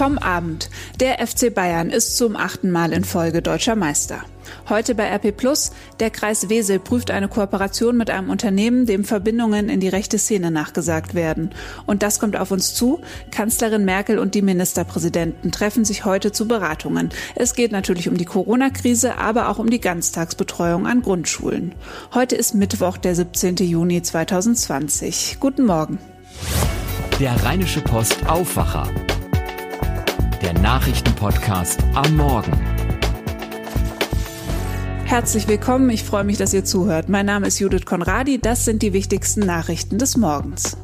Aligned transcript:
Vom 0.00 0.16
Abend. 0.16 0.70
Der 0.98 1.18
FC 1.18 1.54
Bayern 1.54 1.90
ist 1.90 2.16
zum 2.16 2.34
achten 2.34 2.70
Mal 2.70 2.94
in 2.94 3.04
Folge 3.04 3.42
deutscher 3.42 3.76
Meister. 3.76 4.24
Heute 4.70 4.94
bei 4.94 5.14
RP 5.14 5.36
Plus. 5.36 5.72
Der 6.00 6.08
Kreis 6.08 6.48
Wesel 6.48 6.78
prüft 6.78 7.10
eine 7.10 7.28
Kooperation 7.28 7.98
mit 7.98 8.08
einem 8.08 8.30
Unternehmen, 8.30 8.86
dem 8.86 9.04
Verbindungen 9.04 9.68
in 9.68 9.78
die 9.78 9.90
rechte 9.90 10.18
Szene 10.18 10.50
nachgesagt 10.50 11.12
werden. 11.12 11.50
Und 11.84 12.02
das 12.02 12.18
kommt 12.18 12.38
auf 12.38 12.50
uns 12.50 12.72
zu. 12.72 13.02
Kanzlerin 13.30 13.84
Merkel 13.84 14.18
und 14.18 14.34
die 14.34 14.40
Ministerpräsidenten 14.40 15.52
treffen 15.52 15.84
sich 15.84 16.06
heute 16.06 16.32
zu 16.32 16.48
Beratungen. 16.48 17.10
Es 17.34 17.54
geht 17.54 17.70
natürlich 17.70 18.08
um 18.08 18.16
die 18.16 18.24
Corona-Krise, 18.24 19.18
aber 19.18 19.50
auch 19.50 19.58
um 19.58 19.68
die 19.68 19.82
Ganztagsbetreuung 19.82 20.86
an 20.86 21.02
Grundschulen. 21.02 21.74
Heute 22.14 22.36
ist 22.36 22.54
Mittwoch, 22.54 22.96
der 22.96 23.14
17. 23.14 23.56
Juni 23.56 24.00
2020. 24.00 25.36
Guten 25.40 25.66
Morgen. 25.66 25.98
Der 27.20 27.44
Rheinische 27.44 27.82
Post 27.82 28.26
Aufwacher 28.26 28.88
der 30.42 30.54
Nachrichtenpodcast 30.54 31.84
am 31.94 32.16
Morgen. 32.16 32.52
Herzlich 35.04 35.48
willkommen, 35.48 35.90
ich 35.90 36.04
freue 36.04 36.24
mich, 36.24 36.38
dass 36.38 36.54
ihr 36.54 36.64
zuhört. 36.64 37.08
Mein 37.08 37.26
Name 37.26 37.46
ist 37.46 37.58
Judith 37.58 37.84
Konradi, 37.84 38.40
das 38.40 38.64
sind 38.64 38.80
die 38.80 38.92
wichtigsten 38.92 39.40
Nachrichten 39.40 39.98
des 39.98 40.16
Morgens. 40.16 40.76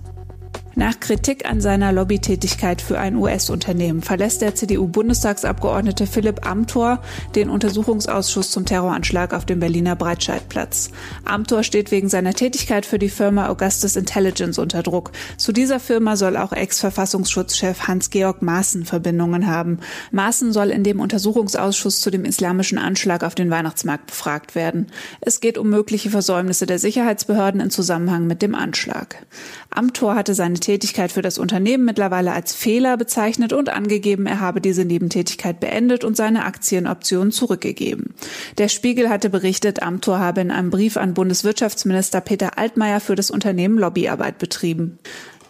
Nach 0.79 1.01
Kritik 1.01 1.49
an 1.49 1.63
seiner 1.63 1.91
Lobbytätigkeit 1.91 2.83
für 2.83 2.99
ein 2.99 3.17
US-Unternehmen 3.17 4.03
verlässt 4.03 4.43
der 4.43 4.55
CDU-Bundestagsabgeordnete 4.55 6.07
Philipp 6.07 6.47
Amthor 6.47 7.01
den 7.35 7.49
Untersuchungsausschuss 7.49 8.51
zum 8.51 8.67
Terroranschlag 8.67 9.33
auf 9.33 9.47
dem 9.47 9.59
Berliner 9.59 9.97
Breitscheidplatz. 9.97 10.91
Amthor 11.25 11.63
steht 11.63 11.91
wegen 11.93 12.11
seiner 12.11 12.35
Tätigkeit 12.35 12.85
für 12.85 12.99
die 12.99 13.09
Firma 13.09 13.49
Augustus 13.49 13.97
Intelligence 13.97 14.59
unter 14.59 14.83
Druck. 14.83 15.13
Zu 15.39 15.53
dieser 15.53 15.81
Firma 15.81 16.15
soll 16.15 16.37
auch 16.37 16.53
Ex-Verfassungsschutzchef 16.53 17.89
Hans-Georg 17.89 18.43
Maaßen 18.43 18.85
Verbindungen 18.85 19.47
haben. 19.47 19.79
Maaßen 20.11 20.53
soll 20.53 20.69
in 20.69 20.85
dem 20.85 21.01
Untersuchungsausschuss 21.01 22.03
zu 22.03 22.11
dem 22.11 22.27
islamischen 22.27 22.77
Anschlag 22.77 23.25
auf 23.25 23.35
den 23.35 23.49
Weihnachtsmarkt 23.49 24.09
befragt 24.09 24.55
werden. 24.55 24.89
Es 25.23 25.41
geht 25.41 25.57
um 25.57 25.71
mögliche 25.71 26.11
Versäumnisse 26.11 26.67
der 26.67 26.79
Sicherheitsbehörden 26.79 27.63
in 27.63 27.71
Zusammenhang 27.71 28.27
mit 28.27 28.43
dem 28.43 28.55
Anschlag. 28.55 29.25
Amthor 29.71 30.17
hatte 30.17 30.35
seine 30.35 30.61
Tätigkeit 30.67 31.13
für 31.13 31.23
das 31.23 31.39
Unternehmen 31.39 31.85
mittlerweile 31.85 32.33
als 32.33 32.53
Fehler 32.53 32.97
bezeichnet 32.97 33.53
und 33.53 33.69
angegeben, 33.69 34.27
er 34.27 34.41
habe 34.41 34.61
diese 34.61 34.85
Nebentätigkeit 34.85 35.61
beendet 35.61 36.03
und 36.03 36.17
seine 36.17 36.45
Aktienoptionen 36.45 37.31
zurückgegeben. 37.31 38.15
Der 38.59 38.67
Spiegel 38.67 39.09
hatte 39.09 39.31
berichtet, 39.31 39.81
Amthor 39.81 40.19
habe 40.19 40.41
in 40.41 40.51
einem 40.51 40.71
Brief 40.71 40.97
an 40.97 41.15
Bundeswirtschaftsminister 41.15 42.21
Peter 42.21 42.59
Altmaier 42.59 42.99
für 42.99 43.15
das 43.15 43.31
Unternehmen 43.31 43.79
Lobbyarbeit 43.79 44.39
betrieben. 44.39 44.99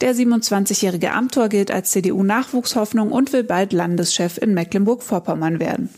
Der 0.03 0.15
27-jährige 0.15 1.13
Amthor 1.13 1.49
gilt 1.49 1.71
als 1.71 1.93
CDU-Nachwuchshoffnung 1.93 3.11
und 3.11 3.33
will 3.33 3.45
bald 3.45 3.73
Landeschef 3.73 4.37
in 4.37 4.53
Mecklenburg-Vorpommern 4.53 5.61
werden. 5.61 5.89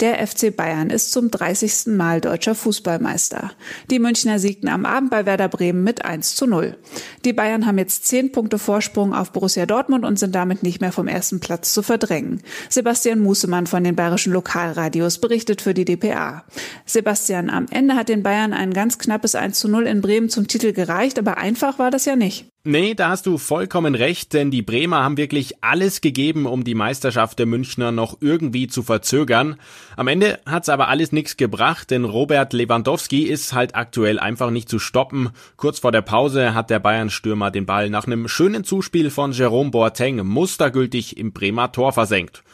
Der 0.00 0.26
FC 0.26 0.54
Bayern 0.54 0.90
ist 0.90 1.12
zum 1.12 1.30
30. 1.30 1.94
Mal 1.94 2.20
deutscher 2.20 2.56
Fußballmeister. 2.56 3.52
Die 3.92 4.00
Münchner 4.00 4.40
siegten 4.40 4.68
am 4.68 4.86
Abend 4.86 5.10
bei 5.10 5.24
Werder 5.24 5.48
Bremen 5.48 5.84
mit 5.84 6.04
1 6.04 6.34
zu 6.34 6.48
0. 6.48 6.76
Die 7.24 7.32
Bayern 7.32 7.64
haben 7.64 7.78
jetzt 7.78 8.04
10 8.08 8.32
Punkte 8.32 8.58
Vorsprung 8.58 9.14
auf 9.14 9.30
Borussia 9.30 9.66
Dortmund 9.66 10.04
und 10.04 10.18
sind 10.18 10.34
damit 10.34 10.64
nicht 10.64 10.80
mehr 10.80 10.90
vom 10.90 11.06
ersten 11.06 11.38
Platz 11.38 11.72
zu 11.72 11.82
verdrängen. 11.82 12.42
Sebastian 12.68 13.20
Musemann 13.20 13.68
von 13.68 13.84
den 13.84 13.94
bayerischen 13.94 14.32
Lokalradios 14.32 15.18
berichtet 15.18 15.62
für 15.62 15.74
die 15.74 15.84
DPA. 15.84 16.44
Sebastian, 16.86 17.48
am 17.48 17.66
Ende 17.70 17.94
hat 17.94 18.08
den 18.08 18.24
Bayern 18.24 18.52
ein 18.52 18.72
ganz 18.72 18.98
knappes 18.98 19.36
1 19.36 19.60
zu 19.60 19.68
0 19.68 19.86
in 19.86 20.00
Bremen 20.00 20.28
zum 20.28 20.48
Titel 20.48 20.72
gereicht, 20.72 21.20
aber 21.20 21.38
einfach 21.38 21.78
war 21.78 21.92
das 21.92 22.04
ja 22.04 22.16
nicht. 22.16 22.53
Nee, 22.66 22.94
da 22.94 23.10
hast 23.10 23.26
du 23.26 23.36
vollkommen 23.36 23.94
recht, 23.94 24.32
denn 24.32 24.50
die 24.50 24.62
Bremer 24.62 25.04
haben 25.04 25.18
wirklich 25.18 25.62
alles 25.62 26.00
gegeben, 26.00 26.46
um 26.46 26.64
die 26.64 26.74
Meisterschaft 26.74 27.38
der 27.38 27.44
Münchner 27.44 27.92
noch 27.92 28.16
irgendwie 28.22 28.68
zu 28.68 28.82
verzögern. 28.82 29.56
Am 29.98 30.08
Ende 30.08 30.40
hat's 30.46 30.70
aber 30.70 30.88
alles 30.88 31.12
nichts 31.12 31.36
gebracht, 31.36 31.90
denn 31.90 32.06
Robert 32.06 32.54
Lewandowski 32.54 33.24
ist 33.24 33.52
halt 33.52 33.74
aktuell 33.74 34.18
einfach 34.18 34.48
nicht 34.48 34.70
zu 34.70 34.78
stoppen. 34.78 35.28
Kurz 35.58 35.80
vor 35.80 35.92
der 35.92 36.00
Pause 36.00 36.54
hat 36.54 36.70
der 36.70 36.78
Bayern-Stürmer 36.78 37.50
den 37.50 37.66
Ball 37.66 37.90
nach 37.90 38.06
einem 38.06 38.28
schönen 38.28 38.64
Zuspiel 38.64 39.10
von 39.10 39.32
Jerome 39.32 39.70
Boateng 39.70 40.24
mustergültig 40.24 41.18
im 41.18 41.34
Bremer 41.34 41.70
Tor 41.70 41.92
versenkt. 41.92 42.44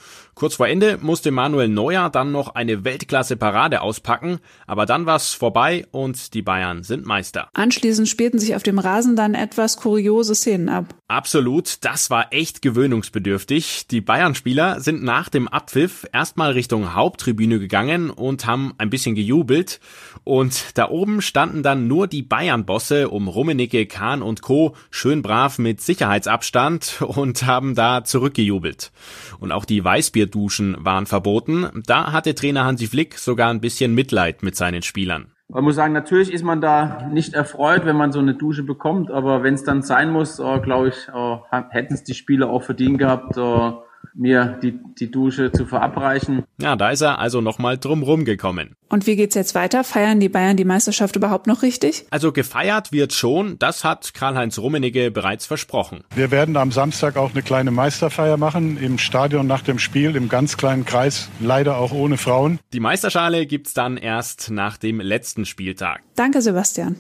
Kurz 0.40 0.54
vor 0.54 0.68
Ende 0.68 0.96
musste 1.02 1.32
Manuel 1.32 1.68
Neuer 1.68 2.08
dann 2.08 2.32
noch 2.32 2.54
eine 2.54 2.82
Weltklasse-Parade 2.82 3.82
auspacken, 3.82 4.38
aber 4.66 4.86
dann 4.86 5.04
war's 5.04 5.34
vorbei 5.34 5.84
und 5.90 6.32
die 6.32 6.40
Bayern 6.40 6.82
sind 6.82 7.04
Meister. 7.04 7.50
Anschließend 7.52 8.08
spielten 8.08 8.38
sich 8.38 8.56
auf 8.56 8.62
dem 8.62 8.78
Rasen 8.78 9.16
dann 9.16 9.34
etwas 9.34 9.76
kuriose 9.76 10.34
Szenen 10.34 10.70
ab. 10.70 10.94
Absolut, 11.08 11.84
das 11.84 12.08
war 12.08 12.32
echt 12.32 12.62
gewöhnungsbedürftig. 12.62 13.88
Die 13.88 14.00
Bayern-Spieler 14.00 14.80
sind 14.80 15.02
nach 15.02 15.28
dem 15.28 15.46
Abpfiff 15.46 16.06
erstmal 16.10 16.52
Richtung 16.52 16.94
Haupttribüne 16.94 17.58
gegangen 17.58 18.08
und 18.08 18.46
haben 18.46 18.72
ein 18.78 18.88
bisschen 18.88 19.16
gejubelt. 19.16 19.78
Und 20.24 20.78
da 20.78 20.88
oben 20.88 21.20
standen 21.20 21.62
dann 21.62 21.86
nur 21.86 22.06
die 22.06 22.22
Bayern-Bosse 22.22 23.10
um 23.10 23.28
Rummenigge, 23.28 23.84
Kahn 23.84 24.22
und 24.22 24.40
Co. 24.40 24.74
schön 24.90 25.20
brav 25.20 25.58
mit 25.58 25.82
Sicherheitsabstand 25.82 27.02
und 27.02 27.44
haben 27.44 27.74
da 27.74 28.04
zurückgejubelt. 28.04 28.92
Und 29.38 29.52
auch 29.52 29.66
die 29.66 29.84
Weißbier 29.84 30.29
Duschen 30.30 30.76
waren 30.78 31.06
verboten. 31.06 31.66
Da 31.86 32.12
hatte 32.12 32.34
Trainer 32.34 32.64
Hansi 32.64 32.86
Flick 32.86 33.18
sogar 33.18 33.50
ein 33.50 33.60
bisschen 33.60 33.94
Mitleid 33.94 34.42
mit 34.42 34.56
seinen 34.56 34.82
Spielern. 34.82 35.32
Man 35.48 35.64
muss 35.64 35.74
sagen, 35.74 35.92
natürlich 35.92 36.32
ist 36.32 36.44
man 36.44 36.60
da 36.60 37.08
nicht 37.12 37.34
erfreut, 37.34 37.84
wenn 37.84 37.96
man 37.96 38.12
so 38.12 38.20
eine 38.20 38.34
Dusche 38.34 38.62
bekommt, 38.62 39.10
aber 39.10 39.42
wenn 39.42 39.54
es 39.54 39.64
dann 39.64 39.82
sein 39.82 40.10
muss, 40.10 40.38
äh, 40.38 40.60
glaube 40.60 40.88
ich, 40.88 41.08
äh, 41.08 41.62
hätten 41.70 41.94
es 41.94 42.04
die 42.04 42.14
Spieler 42.14 42.48
auch 42.48 42.62
verdient 42.62 42.98
gehabt, 42.98 43.36
äh, 43.36 43.72
mir 44.14 44.58
die, 44.62 44.78
die 44.98 45.10
Dusche 45.10 45.52
zu 45.52 45.66
verabreichen. 45.66 46.44
Ja, 46.60 46.76
da 46.76 46.90
ist 46.90 47.00
er 47.00 47.18
also 47.18 47.40
nochmal 47.40 47.78
drumrum 47.78 48.24
gekommen. 48.24 48.74
Und 48.88 49.06
wie 49.06 49.16
geht's 49.16 49.34
jetzt 49.34 49.54
weiter? 49.54 49.84
Feiern 49.84 50.20
die 50.20 50.28
Bayern 50.28 50.56
die 50.56 50.64
Meisterschaft 50.64 51.16
überhaupt 51.16 51.46
noch 51.46 51.62
richtig? 51.62 52.04
Also 52.10 52.32
gefeiert 52.32 52.92
wird 52.92 53.12
schon, 53.12 53.58
das 53.58 53.84
hat 53.84 54.14
Karl-Heinz 54.14 54.58
Rummenigge 54.58 55.10
bereits 55.10 55.46
versprochen. 55.46 56.04
Wir 56.14 56.30
werden 56.30 56.56
am 56.56 56.72
Samstag 56.72 57.16
auch 57.16 57.32
eine 57.32 57.42
kleine 57.42 57.70
Meisterfeier 57.70 58.36
machen 58.36 58.76
im 58.76 58.98
Stadion 58.98 59.46
nach 59.46 59.62
dem 59.62 59.78
Spiel 59.78 60.16
im 60.16 60.28
ganz 60.28 60.56
kleinen 60.56 60.84
Kreis, 60.84 61.28
leider 61.40 61.76
auch 61.76 61.92
ohne 61.92 62.16
Frauen. 62.16 62.58
Die 62.72 62.80
Meisterschale 62.80 63.46
gibt's 63.46 63.74
dann 63.74 63.96
erst 63.96 64.50
nach 64.50 64.76
dem 64.76 65.00
letzten 65.00 65.46
Spieltag. 65.46 66.02
Danke, 66.16 66.42
Sebastian. 66.42 66.96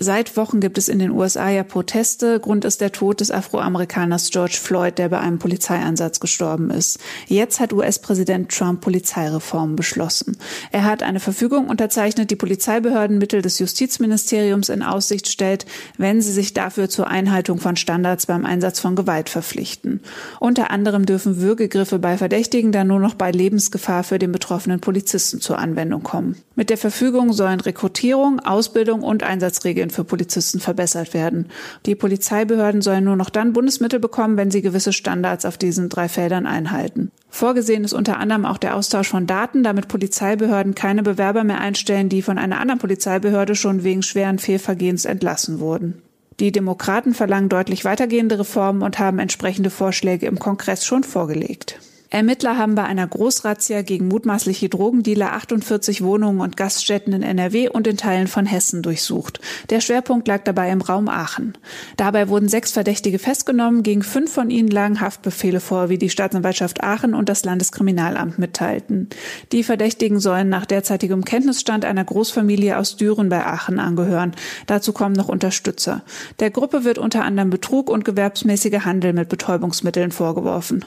Seit 0.00 0.36
Wochen 0.36 0.60
gibt 0.60 0.78
es 0.78 0.88
in 0.88 1.00
den 1.00 1.10
USA 1.10 1.50
ja 1.50 1.64
Proteste. 1.64 2.38
Grund 2.38 2.64
ist 2.64 2.80
der 2.80 2.92
Tod 2.92 3.18
des 3.18 3.32
Afroamerikaners 3.32 4.30
George 4.30 4.56
Floyd, 4.62 4.96
der 4.96 5.08
bei 5.08 5.18
einem 5.18 5.40
Polizeieinsatz 5.40 6.20
gestorben 6.20 6.70
ist. 6.70 7.00
Jetzt 7.26 7.58
hat 7.58 7.72
US-Präsident 7.72 8.48
Trump 8.48 8.80
Polizeireformen 8.80 9.74
beschlossen. 9.74 10.36
Er 10.70 10.84
hat 10.84 11.02
eine 11.02 11.18
Verfügung 11.18 11.66
unterzeichnet, 11.66 12.30
die 12.30 12.36
Polizeibehörden 12.36 13.18
Mittel 13.18 13.42
des 13.42 13.58
Justizministeriums 13.58 14.68
in 14.68 14.84
Aussicht 14.84 15.26
stellt, 15.26 15.66
wenn 15.96 16.22
sie 16.22 16.30
sich 16.30 16.54
dafür 16.54 16.88
zur 16.88 17.08
Einhaltung 17.08 17.58
von 17.58 17.74
Standards 17.74 18.26
beim 18.26 18.46
Einsatz 18.46 18.78
von 18.78 18.94
Gewalt 18.94 19.28
verpflichten. 19.28 20.00
Unter 20.38 20.70
anderem 20.70 21.06
dürfen 21.06 21.40
Würgegriffe 21.40 21.98
bei 21.98 22.16
Verdächtigen 22.16 22.70
dann 22.70 22.86
nur 22.86 23.00
noch 23.00 23.14
bei 23.14 23.32
Lebensgefahr 23.32 24.04
für 24.04 24.20
den 24.20 24.30
betroffenen 24.30 24.78
Polizisten 24.78 25.40
zur 25.40 25.58
Anwendung 25.58 26.04
kommen. 26.04 26.36
Mit 26.54 26.70
der 26.70 26.78
Verfügung 26.78 27.32
sollen 27.32 27.58
Rekrutierung, 27.58 28.38
Ausbildung 28.40 29.02
und 29.02 29.24
Einsatzregeln 29.24 29.87
Regeln 29.88 29.90
für 29.90 30.04
Polizisten 30.04 30.60
verbessert 30.60 31.14
werden. 31.14 31.46
Die 31.86 31.94
Polizeibehörden 31.94 32.82
sollen 32.82 33.04
nur 33.04 33.16
noch 33.16 33.30
dann 33.30 33.52
Bundesmittel 33.52 33.98
bekommen, 33.98 34.36
wenn 34.36 34.50
sie 34.50 34.62
gewisse 34.62 34.92
Standards 34.92 35.44
auf 35.44 35.58
diesen 35.58 35.88
drei 35.88 36.08
Feldern 36.08 36.46
einhalten. 36.46 37.10
Vorgesehen 37.30 37.84
ist 37.84 37.92
unter 37.92 38.18
anderem 38.18 38.44
auch 38.44 38.58
der 38.58 38.74
Austausch 38.74 39.08
von 39.08 39.26
Daten, 39.26 39.62
damit 39.62 39.88
Polizeibehörden 39.88 40.74
keine 40.74 41.02
Bewerber 41.02 41.44
mehr 41.44 41.60
einstellen, 41.60 42.08
die 42.08 42.22
von 42.22 42.38
einer 42.38 42.60
anderen 42.60 42.78
Polizeibehörde 42.78 43.54
schon 43.54 43.82
wegen 43.82 44.02
schweren 44.02 44.38
Fehlvergehens 44.38 45.04
entlassen 45.04 45.60
wurden. 45.60 46.02
Die 46.40 46.52
Demokraten 46.52 47.14
verlangen 47.14 47.48
deutlich 47.48 47.84
weitergehende 47.84 48.38
Reformen 48.38 48.82
und 48.82 48.98
haben 48.98 49.18
entsprechende 49.18 49.70
Vorschläge 49.70 50.26
im 50.26 50.38
Kongress 50.38 50.84
schon 50.84 51.02
vorgelegt. 51.02 51.80
Ermittler 52.10 52.56
haben 52.56 52.74
bei 52.74 52.84
einer 52.84 53.06
Großrazzia 53.06 53.82
gegen 53.82 54.08
mutmaßliche 54.08 54.70
Drogendealer 54.70 55.34
48 55.34 56.02
Wohnungen 56.02 56.40
und 56.40 56.56
Gaststätten 56.56 57.12
in 57.12 57.22
NRW 57.22 57.68
und 57.68 57.86
in 57.86 57.98
Teilen 57.98 58.28
von 58.28 58.46
Hessen 58.46 58.82
durchsucht. 58.82 59.40
Der 59.68 59.82
Schwerpunkt 59.82 60.26
lag 60.26 60.42
dabei 60.44 60.70
im 60.70 60.80
Raum 60.80 61.08
Aachen. 61.08 61.58
Dabei 61.98 62.28
wurden 62.28 62.48
sechs 62.48 62.72
Verdächtige 62.72 63.18
festgenommen, 63.18 63.82
gegen 63.82 64.02
fünf 64.02 64.32
von 64.32 64.48
ihnen 64.48 64.68
lagen 64.68 65.02
Haftbefehle 65.02 65.60
vor, 65.60 65.90
wie 65.90 65.98
die 65.98 66.08
Staatsanwaltschaft 66.08 66.82
Aachen 66.82 67.14
und 67.14 67.28
das 67.28 67.44
Landeskriminalamt 67.44 68.38
mitteilten. 68.38 69.10
Die 69.52 69.62
Verdächtigen 69.62 70.18
sollen 70.18 70.48
nach 70.48 70.64
derzeitigem 70.64 71.26
Kenntnisstand 71.26 71.84
einer 71.84 72.04
Großfamilie 72.04 72.78
aus 72.78 72.96
Düren 72.96 73.28
bei 73.28 73.44
Aachen 73.44 73.78
angehören. 73.78 74.32
Dazu 74.66 74.94
kommen 74.94 75.14
noch 75.14 75.28
Unterstützer. 75.28 76.02
Der 76.40 76.50
Gruppe 76.50 76.84
wird 76.84 76.96
unter 76.96 77.24
anderem 77.24 77.50
Betrug 77.50 77.90
und 77.90 78.06
gewerbsmäßiger 78.06 78.86
Handel 78.86 79.12
mit 79.12 79.28
Betäubungsmitteln 79.28 80.10
vorgeworfen. 80.10 80.86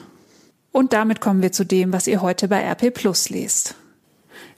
Und 0.72 0.92
damit 0.92 1.20
kommen 1.20 1.42
wir 1.42 1.52
zu 1.52 1.64
dem, 1.64 1.92
was 1.92 2.06
ihr 2.06 2.22
heute 2.22 2.48
bei 2.48 2.62
RP 2.62 2.92
Plus 2.92 3.28
lest. 3.28 3.76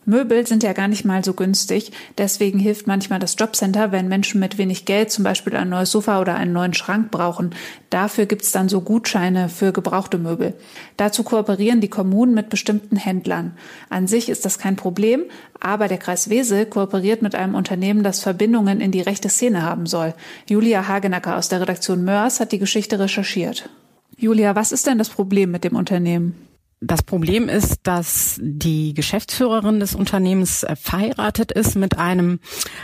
Möbel 0.06 0.46
sind 0.46 0.62
ja 0.62 0.74
gar 0.74 0.88
nicht 0.88 1.04
mal 1.04 1.24
so 1.24 1.32
günstig. 1.32 1.90
Deswegen 2.18 2.58
hilft 2.58 2.86
manchmal 2.86 3.18
das 3.18 3.36
Jobcenter, 3.38 3.90
wenn 3.90 4.08
Menschen 4.08 4.38
mit 4.38 4.58
wenig 4.58 4.84
Geld 4.84 5.10
zum 5.10 5.24
Beispiel 5.24 5.56
ein 5.56 5.70
neues 5.70 5.90
Sofa 5.90 6.20
oder 6.20 6.34
einen 6.34 6.52
neuen 6.52 6.74
Schrank 6.74 7.10
brauchen. 7.10 7.54
Dafür 7.88 8.26
gibt's 8.26 8.52
dann 8.52 8.68
so 8.68 8.82
Gutscheine 8.82 9.48
für 9.48 9.72
gebrauchte 9.72 10.18
Möbel. 10.18 10.54
Dazu 10.98 11.22
kooperieren 11.22 11.80
die 11.80 11.88
Kommunen 11.88 12.34
mit 12.34 12.50
bestimmten 12.50 12.96
Händlern. 12.96 13.56
An 13.88 14.06
sich 14.06 14.28
ist 14.28 14.44
das 14.44 14.58
kein 14.58 14.76
Problem, 14.76 15.24
aber 15.58 15.88
der 15.88 15.98
Kreis 15.98 16.28
Wesel 16.28 16.66
kooperiert 16.66 17.22
mit 17.22 17.34
einem 17.34 17.54
Unternehmen, 17.54 18.02
das 18.02 18.20
Verbindungen 18.20 18.80
in 18.80 18.90
die 18.90 19.00
rechte 19.00 19.30
Szene 19.30 19.62
haben 19.62 19.86
soll. 19.86 20.14
Julia 20.48 20.86
Hagenacker 20.86 21.36
aus 21.36 21.48
der 21.48 21.62
Redaktion 21.62 22.04
Mörs 22.04 22.40
hat 22.40 22.52
die 22.52 22.58
Geschichte 22.58 22.98
recherchiert. 22.98 23.70
Julia, 24.24 24.56
was 24.56 24.72
ist 24.72 24.86
denn 24.86 24.96
das 24.96 25.10
Problem 25.10 25.50
mit 25.50 25.64
dem 25.64 25.76
Unternehmen? 25.76 26.48
Das 26.80 27.02
Problem 27.02 27.48
ist, 27.48 27.78
dass 27.84 28.38
die 28.42 28.92
Geschäftsführerin 28.92 29.80
des 29.80 29.94
Unternehmens 29.94 30.64
äh, 30.64 30.76
verheiratet 30.76 31.50
ist 31.50 31.76
mit 31.76 31.98
einem 31.98 32.40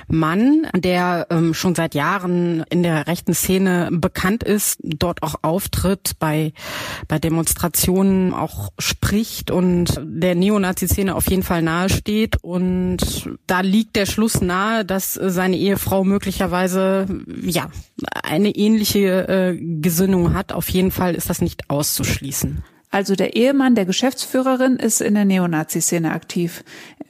Mann, 0.08 0.66
der 0.74 1.26
ähm, 1.30 1.52
schon 1.52 1.74
seit 1.74 1.94
Jahren 1.94 2.64
in 2.70 2.82
der 2.82 3.06
rechten 3.06 3.34
Szene 3.34 3.88
bekannt 3.92 4.42
ist, 4.42 4.78
dort 4.82 5.22
auch 5.22 5.34
auftritt, 5.42 6.12
bei, 6.18 6.52
bei 7.08 7.18
Demonstrationen 7.18 8.32
auch 8.32 8.70
spricht 8.78 9.50
und 9.50 10.00
der 10.02 10.34
Neonazi-Szene 10.34 11.14
auf 11.14 11.28
jeden 11.28 11.42
Fall 11.42 11.62
nahe 11.62 11.90
steht. 11.90 12.42
Und 12.42 13.28
da 13.46 13.60
liegt 13.60 13.96
der 13.96 14.06
Schluss 14.06 14.40
nahe, 14.40 14.84
dass 14.84 15.14
seine 15.14 15.56
Ehefrau 15.56 16.04
möglicherweise 16.04 17.06
ja 17.42 17.70
eine 18.22 18.50
ähnliche 18.50 19.28
äh, 19.28 19.58
Gesinnung 19.58 20.32
hat. 20.32 20.52
Auf 20.52 20.70
jeden 20.70 20.90
Fall 20.90 21.14
ist 21.14 21.28
das 21.28 21.42
nicht 21.42 21.68
auszuschließen. 21.68 22.62
Also 22.90 23.14
der 23.14 23.36
Ehemann 23.36 23.74
der 23.74 23.86
Geschäftsführerin 23.86 24.76
ist 24.76 25.00
in 25.00 25.14
der 25.14 25.24
Neonazi-Szene 25.24 26.10
aktiv. 26.10 26.64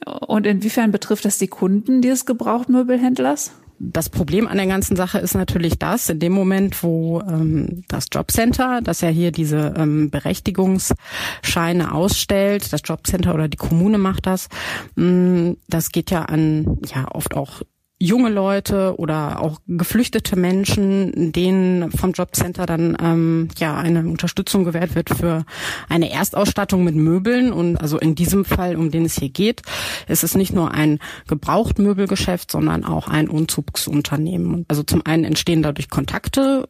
Und 0.05 0.45
inwiefern 0.45 0.91
betrifft 0.91 1.25
das 1.25 1.37
die 1.37 1.47
Kunden 1.47 2.01
dieses 2.01 2.25
Gebrauchtmöbelhändlers? 2.25 3.51
Das 3.83 4.11
Problem 4.11 4.47
an 4.47 4.57
der 4.57 4.67
ganzen 4.67 4.95
Sache 4.95 5.17
ist 5.17 5.33
natürlich 5.33 5.79
das, 5.79 6.07
in 6.07 6.19
dem 6.19 6.33
Moment, 6.33 6.83
wo 6.83 7.19
ähm, 7.21 7.83
das 7.87 8.05
Jobcenter, 8.11 8.81
das 8.83 9.01
ja 9.01 9.09
hier 9.09 9.31
diese 9.31 9.73
ähm, 9.75 10.11
Berechtigungsscheine 10.11 11.91
ausstellt, 11.91 12.71
das 12.71 12.81
Jobcenter 12.85 13.33
oder 13.33 13.47
die 13.47 13.57
Kommune 13.57 13.97
macht 13.97 14.27
das, 14.27 14.49
mh, 14.95 15.05
mm, 15.05 15.57
das 15.67 15.91
geht 15.91 16.11
ja 16.11 16.21
an 16.21 16.77
ja 16.93 17.07
oft 17.11 17.35
auch 17.35 17.63
junge 18.01 18.29
Leute 18.29 18.95
oder 18.97 19.39
auch 19.41 19.59
geflüchtete 19.67 20.35
Menschen, 20.35 21.31
denen 21.31 21.91
vom 21.91 22.13
Jobcenter 22.13 22.65
dann 22.65 22.97
ähm, 22.99 23.49
ja 23.57 23.77
eine 23.77 23.99
Unterstützung 23.99 24.63
gewährt 24.63 24.95
wird 24.95 25.09
für 25.09 25.45
eine 25.87 26.11
Erstausstattung 26.11 26.83
mit 26.83 26.95
Möbeln. 26.95 27.53
Und 27.53 27.77
also 27.77 27.99
in 27.99 28.15
diesem 28.15 28.43
Fall, 28.43 28.75
um 28.75 28.89
den 28.89 29.05
es 29.05 29.19
hier 29.19 29.29
geht, 29.29 29.61
ist 30.07 30.23
es 30.23 30.33
nicht 30.33 30.51
nur 30.51 30.71
ein 30.71 30.97
Gebrauchtmöbelgeschäft, 31.27 32.49
sondern 32.49 32.83
auch 32.85 33.07
ein 33.07 33.29
Umzugsunternehmen. 33.29 34.65
Also 34.67 34.81
zum 34.81 35.05
einen 35.05 35.23
entstehen 35.23 35.61
dadurch 35.61 35.89
Kontakte 35.89 36.67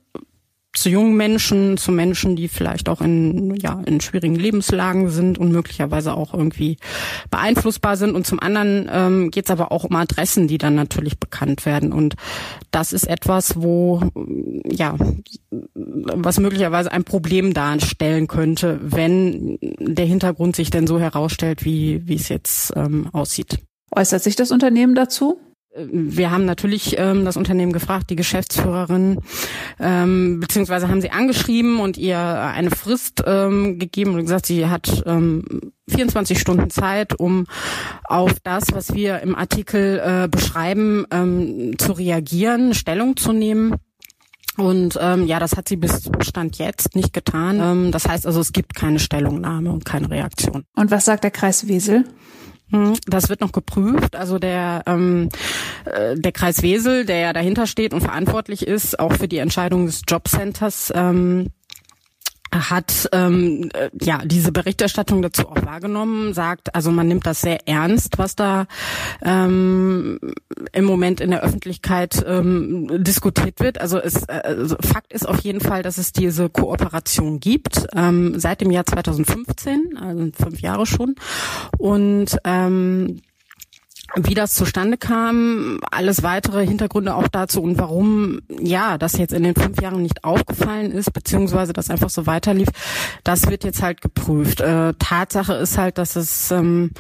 zu 0.73 0.89
jungen 0.89 1.15
Menschen, 1.18 1.77
zu 1.77 1.91
Menschen, 1.91 2.35
die 2.35 2.47
vielleicht 2.47 2.88
auch 2.88 3.01
in, 3.01 3.56
ja, 3.56 3.81
in 3.85 4.00
schwierigen 4.00 4.35
Lebenslagen 4.35 5.09
sind 5.09 5.38
und 5.38 5.51
möglicherweise 5.51 6.13
auch 6.13 6.33
irgendwie 6.33 6.77
beeinflussbar 7.29 7.97
sind. 7.97 8.15
Und 8.15 8.25
zum 8.25 8.39
anderen 8.39 8.89
ähm, 8.91 9.31
geht 9.31 9.45
es 9.45 9.51
aber 9.51 9.71
auch 9.71 9.83
um 9.83 9.95
Adressen, 9.95 10.47
die 10.47 10.57
dann 10.57 10.75
natürlich 10.75 11.19
bekannt 11.19 11.65
werden. 11.65 11.91
Und 11.91 12.15
das 12.71 12.94
ist 12.94 13.07
etwas, 13.07 13.62
wo, 13.62 14.01
ja, 14.63 14.95
was 15.73 16.39
möglicherweise 16.39 16.91
ein 16.91 17.03
Problem 17.03 17.53
darstellen 17.53 18.27
könnte, 18.27 18.79
wenn 18.81 19.57
der 19.62 20.06
Hintergrund 20.06 20.56
sich 20.56 20.69
denn 20.69 20.88
so 20.88 21.00
herausstellt, 21.00 21.65
wie, 21.65 22.07
wie 22.07 22.15
es 22.15 22.29
jetzt 22.29 22.74
ähm, 22.75 23.09
aussieht. 23.12 23.59
Äußert 23.94 24.24
sich 24.24 24.38
das 24.38 24.51
Unternehmen 24.51 24.95
dazu? 24.95 25.38
Wir 25.75 26.31
haben 26.31 26.45
natürlich 26.45 26.97
ähm, 26.97 27.23
das 27.23 27.38
Unternehmen 27.38 27.71
gefragt, 27.71 28.09
die 28.09 28.15
Geschäftsführerin, 28.18 29.19
ähm, 29.79 30.39
beziehungsweise 30.41 30.89
haben 30.89 31.01
sie 31.01 31.12
angeschrieben 31.12 31.79
und 31.79 31.97
ihr 31.97 32.19
eine 32.19 32.71
Frist 32.71 33.23
ähm, 33.25 33.79
gegeben 33.79 34.13
und 34.13 34.21
gesagt, 34.21 34.47
sie 34.47 34.68
hat 34.68 35.03
ähm, 35.06 35.71
24 35.88 36.39
Stunden 36.39 36.69
Zeit, 36.69 37.18
um 37.18 37.45
auf 38.03 38.33
das, 38.44 38.73
was 38.73 38.94
wir 38.94 39.21
im 39.21 39.35
Artikel 39.35 40.01
äh, 40.03 40.27
beschreiben, 40.27 41.06
ähm, 41.12 41.77
zu 41.77 41.94
reagieren, 41.94 42.74
Stellung 42.74 43.15
zu 43.15 43.31
nehmen. 43.31 43.75
Und 44.57 45.00
ähm, 45.01 45.25
ja, 45.27 45.39
das 45.39 45.56
hat 45.56 45.69
sie 45.69 45.77
bis 45.77 46.09
Stand 46.19 46.57
jetzt 46.57 46.95
nicht 46.95 47.13
getan. 47.13 47.59
Ähm, 47.62 47.91
das 47.91 48.07
heißt 48.07 48.27
also, 48.27 48.41
es 48.41 48.51
gibt 48.51 48.75
keine 48.75 49.00
Stellungnahme 49.00 49.71
und 49.71 49.85
keine 49.85 50.09
Reaktion. 50.09 50.65
Und 50.75 50.91
was 50.91 51.06
sagt 51.06 51.24
der 51.24 51.31
Kreis 51.31 51.69
Wesel? 51.69 52.03
Hm, 52.71 52.94
das 53.06 53.29
wird 53.29 53.41
noch 53.41 53.51
geprüft. 53.51 54.15
Also 54.15 54.39
der 54.39 54.83
ähm, 54.85 55.29
äh, 55.85 56.15
der 56.15 56.31
Kreis 56.31 56.62
Wesel, 56.62 57.06
der 57.06 57.18
ja 57.18 57.33
dahinter 57.33 57.68
steht 57.68 57.94
und 57.94 58.01
verantwortlich 58.01 58.65
ist, 58.65 59.00
auch 59.00 59.13
für 59.13 59.27
die 59.27 59.38
Entscheidung 59.38 59.85
des 59.85 60.01
Jobcenters, 60.07 60.91
ähm, 60.95 61.47
hat 62.53 63.09
ähm, 63.13 63.69
äh, 63.74 63.89
ja 64.01 64.21
diese 64.25 64.51
Berichterstattung 64.51 65.21
dazu 65.21 65.48
auch 65.48 65.65
wahrgenommen, 65.65 66.33
sagt, 66.33 66.75
also 66.75 66.92
man 66.92 67.07
nimmt 67.07 67.25
das 67.25 67.42
sehr 67.42 67.68
ernst, 67.68 68.18
was 68.18 68.36
da 68.36 68.68
ähm, 69.21 70.19
im 70.74 70.86
Moment 70.86 71.21
in 71.21 71.31
der 71.31 71.44
Öffentlichkeit 71.44 72.24
ähm, 72.27 73.03
diskutiert 73.03 73.59
wird. 73.59 73.80
Also, 73.80 74.00
es, 74.00 74.24
äh, 74.24 74.42
also 74.44 74.75
Fakt 74.81 75.13
ist 75.13 75.27
auf 75.27 75.39
jeden 75.42 75.62
Fall, 75.62 75.81
dass 75.81 75.98
es 75.98 76.12
diese 76.12 76.50
Kooperation 76.50 77.39
gibt 77.39 77.88
ähm, 77.95 78.39
seit 78.39 78.62
dem 78.62 78.71
Jahr 78.71 78.86
2015, 78.86 79.98
also 79.98 80.30
fünf 80.33 80.59
Jahre 80.59 80.86
schon. 80.86 81.15
Und 81.77 82.38
ähm, 82.44 83.21
wie 84.15 84.33
das 84.33 84.53
zustande 84.53 84.97
kam, 84.97 85.79
alles 85.89 86.23
weitere 86.23 86.65
Hintergründe 86.65 87.15
auch 87.15 87.27
dazu 87.27 87.61
und 87.61 87.77
warum 87.77 88.41
ja 88.59 88.97
das 88.97 89.17
jetzt 89.17 89.33
in 89.33 89.43
den 89.43 89.55
fünf 89.55 89.81
Jahren 89.81 90.01
nicht 90.01 90.23
aufgefallen 90.23 90.91
ist, 90.91 91.13
beziehungsweise 91.13 91.73
das 91.73 91.89
einfach 91.89 92.09
so 92.09 92.25
weiterlief, 92.25 92.67
das 93.23 93.49
wird 93.49 93.63
jetzt 93.63 93.81
halt 93.81 94.01
geprüft. 94.01 94.61
Äh, 94.61 94.93
Tatsache 94.99 95.53
ist 95.53 95.77
halt, 95.77 95.97
dass 95.97 96.15
es 96.15 96.51
ähm, 96.51 96.91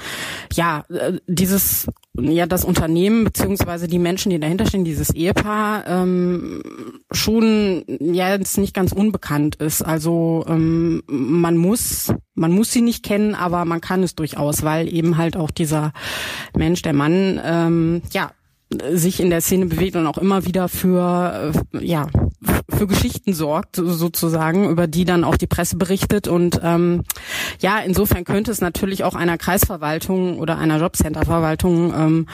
ja 0.53 0.85
äh, 0.89 1.19
dieses 1.27 1.87
ja 2.19 2.45
das 2.45 2.65
Unternehmen 2.65 3.23
beziehungsweise 3.23 3.87
die 3.87 3.99
Menschen, 3.99 4.29
die 4.29 4.39
dahinter 4.39 4.65
stehen, 4.65 4.83
dieses 4.83 5.11
Ehepaar 5.11 5.87
ähm, 5.87 6.61
schon 7.11 7.83
ja 7.99 8.33
jetzt 8.35 8.57
nicht 8.57 8.73
ganz 8.73 8.91
unbekannt 8.91 9.55
ist. 9.55 9.81
Also 9.81 10.43
ähm, 10.47 11.03
man 11.07 11.57
muss 11.57 12.13
man 12.33 12.51
muss 12.51 12.71
sie 12.71 12.81
nicht 12.81 13.03
kennen, 13.03 13.35
aber 13.35 13.65
man 13.65 13.81
kann 13.81 14.03
es 14.03 14.15
durchaus, 14.15 14.63
weil 14.63 14.93
eben 14.93 15.17
halt 15.17 15.37
auch 15.37 15.51
dieser 15.51 15.93
Mensch, 16.55 16.81
der 16.81 16.93
Mann, 16.93 17.39
ähm, 17.43 18.01
ja 18.11 18.31
sich 18.93 19.19
in 19.19 19.29
der 19.29 19.41
Szene 19.41 19.65
bewegt 19.65 19.95
und 19.95 20.07
auch 20.07 20.17
immer 20.17 20.45
wieder 20.45 20.69
für 20.69 21.53
äh, 21.73 21.85
ja 21.85 22.07
für 22.69 22.87
Geschichten 22.87 23.33
sorgt 23.33 23.75
sozusagen 23.75 24.69
über 24.69 24.87
die 24.87 25.03
dann 25.05 25.23
auch 25.23 25.35
die 25.35 25.47
Presse 25.47 25.75
berichtet. 25.75 26.27
Und 26.27 26.59
ähm, 26.63 27.03
ja 27.59 27.79
insofern 27.79 28.23
könnte 28.23 28.51
es 28.51 28.61
natürlich 28.61 29.03
auch 29.03 29.13
einer 29.13 29.37
Kreisverwaltung 29.37 30.39
oder 30.39 30.57
einer 30.57 30.79
Jobcenterverwaltung 30.79 32.25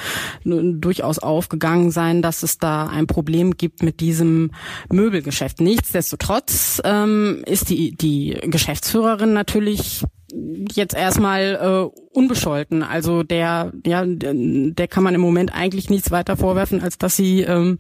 ähm, 0.46 0.82
durchaus 0.82 1.20
aufgegangen 1.20 1.92
sein 1.92 2.22
dass 2.22 2.44
es 2.44 2.58
da 2.58 2.88
ein 2.88 3.08
Problem 3.08 3.58
gibt 3.58 3.84
mit 3.84 4.00
diesem 4.00 4.52
Möbelgeschäft. 4.92 5.60
Nichtsdestotrotz 5.62 6.82
ähm, 6.84 7.44
ist 7.46 7.70
die 7.70 7.96
die 7.96 8.38
Geschäftsführerin 8.44 9.34
natürlich 9.34 10.04
jetzt 10.74 10.96
erstmal 10.96 11.90
äh, 11.94 12.00
unbescholten. 12.18 12.84
Also 12.84 13.24
der, 13.24 13.72
ja, 13.86 14.04
der 14.06 14.88
kann 14.88 15.04
man 15.04 15.16
im 15.16 15.22
Moment 15.22 15.54
eigentlich 15.54 15.90
nichts 15.90 16.12
weiter 16.12 16.38
vorwerfen, 16.38 16.82
als 16.82 16.98
dass 16.98 17.16
sie 17.16 17.42
ähm, 17.42 17.80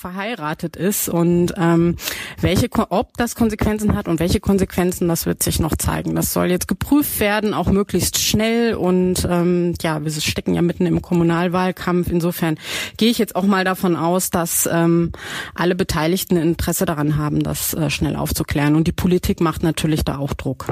verheiratet 0.00 0.76
ist. 0.76 1.08
Und 1.08 1.52
ähm, 1.56 1.96
welche, 2.40 2.68
ob 2.88 3.16
das 3.18 3.34
Konsequenzen 3.34 3.94
hat 3.94 4.08
und 4.08 4.18
welche 4.18 4.40
Konsequenzen, 4.40 5.08
das 5.08 5.26
wird 5.26 5.42
sich 5.42 5.60
noch 5.60 5.76
zeigen. 5.76 6.14
Das 6.14 6.32
soll 6.32 6.46
jetzt 6.46 6.68
geprüft 6.68 7.20
werden, 7.20 7.52
auch 7.52 7.68
möglichst 7.68 8.18
schnell. 8.18 8.74
Und 8.74 9.26
ähm, 9.30 9.74
ja, 9.82 10.02
wir 10.02 10.10
stecken 10.10 10.54
ja 10.54 10.62
mitten 10.62 10.86
im 10.86 11.02
Kommunalwahlkampf. 11.02 12.10
Insofern 12.10 12.58
gehe 12.96 13.10
ich 13.10 13.18
jetzt 13.18 13.36
auch 13.36 13.44
mal 13.44 13.64
davon 13.64 13.94
aus, 13.94 14.30
dass 14.30 14.68
ähm, 14.72 15.12
alle 15.54 15.74
Beteiligten 15.74 16.36
Interesse 16.36 16.86
daran 16.86 17.16
haben, 17.16 17.42
das 17.42 17.74
äh, 17.74 17.90
schnell 17.90 18.16
aufzuklären. 18.16 18.76
Und 18.76 18.86
die 18.86 18.92
Politik 18.92 19.40
macht 19.40 19.62
natürlich 19.62 20.02
da 20.02 20.18
auch 20.18 20.32
Druck. 20.32 20.66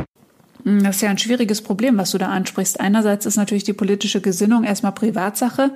Hm, 0.69 0.83
das 0.83 0.97
ist 0.97 1.03
ja 1.03 1.09
ein 1.09 1.19
schwieriges 1.19 1.63
Problem, 1.63 1.97
was 1.97 2.11
du 2.11 2.19
da 2.19 2.29
ansprichst. 2.29 2.79
Einerseits 2.79 3.25
ist 3.25 3.37
natürlich 3.37 3.65
die 3.65 3.73
politische 3.73 4.21
Gesinnung 4.21 4.65
erstmal 4.65 4.93
Privatsache. 4.93 5.71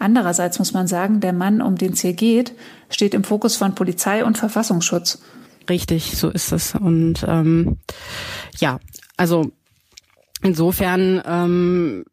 Andererseits 0.00 0.58
muss 0.58 0.72
man 0.72 0.88
sagen, 0.88 1.20
der 1.20 1.32
Mann, 1.32 1.62
um 1.62 1.76
den 1.76 1.92
es 1.92 2.00
hier 2.00 2.14
geht, 2.14 2.52
steht 2.90 3.14
im 3.14 3.22
Fokus 3.22 3.56
von 3.56 3.76
Polizei 3.76 4.24
und 4.24 4.36
Verfassungsschutz. 4.36 5.22
Richtig, 5.70 6.16
so 6.16 6.30
ist 6.30 6.50
es. 6.50 6.74
Und 6.74 7.24
ähm, 7.28 7.78
ja, 8.58 8.80
also 9.16 9.52
insofern 10.42 11.22
ähm, 11.24 12.04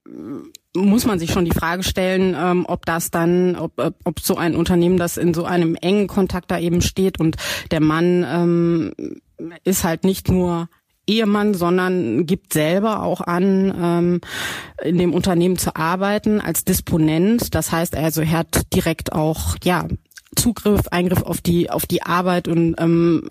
muss 0.75 1.05
man 1.05 1.17
sich 1.17 1.31
schon 1.31 1.45
die 1.45 1.51
Frage 1.51 1.81
stellen, 1.81 2.35
ähm, 2.37 2.65
ob 2.67 2.85
das 2.85 3.09
dann, 3.09 3.55
ob, 3.55 3.73
ob 4.03 4.19
so 4.19 4.37
ein 4.37 4.55
Unternehmen, 4.55 4.97
das 4.97 5.17
in 5.17 5.33
so 5.33 5.43
einem 5.43 5.73
engen 5.73 6.05
Kontakt 6.05 6.51
da 6.51 6.59
eben 6.59 6.83
steht 6.83 7.19
und 7.19 7.35
der 7.71 7.81
Mann 7.81 8.23
ähm, 8.27 8.93
ist 9.63 9.83
halt 9.83 10.03
nicht 10.03 10.29
nur 10.29 10.69
Ehemann, 11.07 11.53
sondern 11.53 12.25
gibt 12.25 12.53
selber 12.53 13.03
auch 13.03 13.21
an, 13.21 13.73
ähm, 13.75 14.21
in 14.83 14.97
dem 14.97 15.13
Unternehmen 15.13 15.57
zu 15.57 15.75
arbeiten 15.75 16.39
als 16.39 16.63
Disponent. 16.63 17.53
Das 17.55 17.71
heißt 17.71 17.95
also, 17.95 18.21
er 18.21 18.31
hat 18.31 18.73
direkt 18.73 19.13
auch 19.13 19.55
ja 19.63 19.87
Zugriff, 20.35 20.87
Eingriff 20.91 21.23
auf 21.23 21.41
die 21.41 21.69
auf 21.69 21.85
die 21.85 22.03
Arbeit 22.03 22.47
und 22.47 22.75
ähm, 22.77 23.27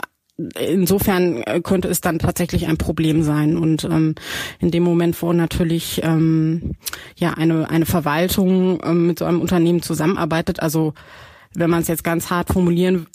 insofern 0.58 1.42
äh, 1.42 1.60
könnte 1.60 1.88
es 1.88 2.00
dann 2.00 2.18
tatsächlich 2.18 2.66
ein 2.66 2.76
Problem 2.76 3.22
sein. 3.22 3.56
Und 3.56 3.84
ähm, 3.84 4.14
in 4.58 4.70
dem 4.70 4.82
Moment, 4.82 5.20
wo 5.22 5.32
natürlich 5.32 6.00
ähm, 6.02 6.76
ja 7.16 7.34
eine 7.34 7.70
eine 7.70 7.86
Verwaltung 7.86 8.80
ähm, 8.84 9.06
mit 9.06 9.18
so 9.18 9.24
einem 9.24 9.40
Unternehmen 9.40 9.82
zusammenarbeitet, 9.82 10.60
also 10.60 10.94
wenn 11.54 11.70
man 11.70 11.82
es 11.82 11.88
jetzt 11.88 12.04
ganz 12.04 12.30
hart 12.30 12.48
formulieren 12.48 13.06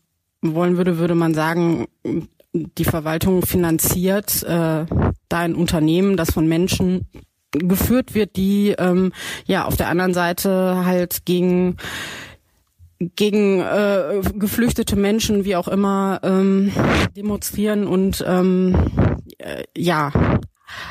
wollen 0.41 0.77
würde, 0.77 0.97
würde 0.97 1.15
man 1.15 1.33
sagen, 1.33 1.87
die 2.55 2.85
Verwaltung 2.85 3.45
finanziert 3.45 4.43
äh, 4.43 4.85
da 5.29 5.39
ein 5.39 5.55
Unternehmen, 5.55 6.17
das 6.17 6.31
von 6.31 6.47
Menschen 6.47 7.07
geführt 7.51 8.15
wird, 8.15 8.35
die 8.35 8.75
ähm, 8.77 9.13
ja 9.45 9.65
auf 9.65 9.75
der 9.75 9.89
anderen 9.89 10.13
Seite 10.13 10.85
halt 10.85 11.25
gegen 11.25 11.77
gegen 12.99 13.59
äh, 13.59 14.21
geflüchtete 14.35 14.95
Menschen, 14.95 15.43
wie 15.43 15.57
auch 15.57 15.67
immer, 15.67 16.21
ähm, 16.23 16.71
demonstrieren 17.15 17.87
und 17.87 18.23
ähm, 18.25 18.75
äh, 19.37 19.63
ja 19.77 20.11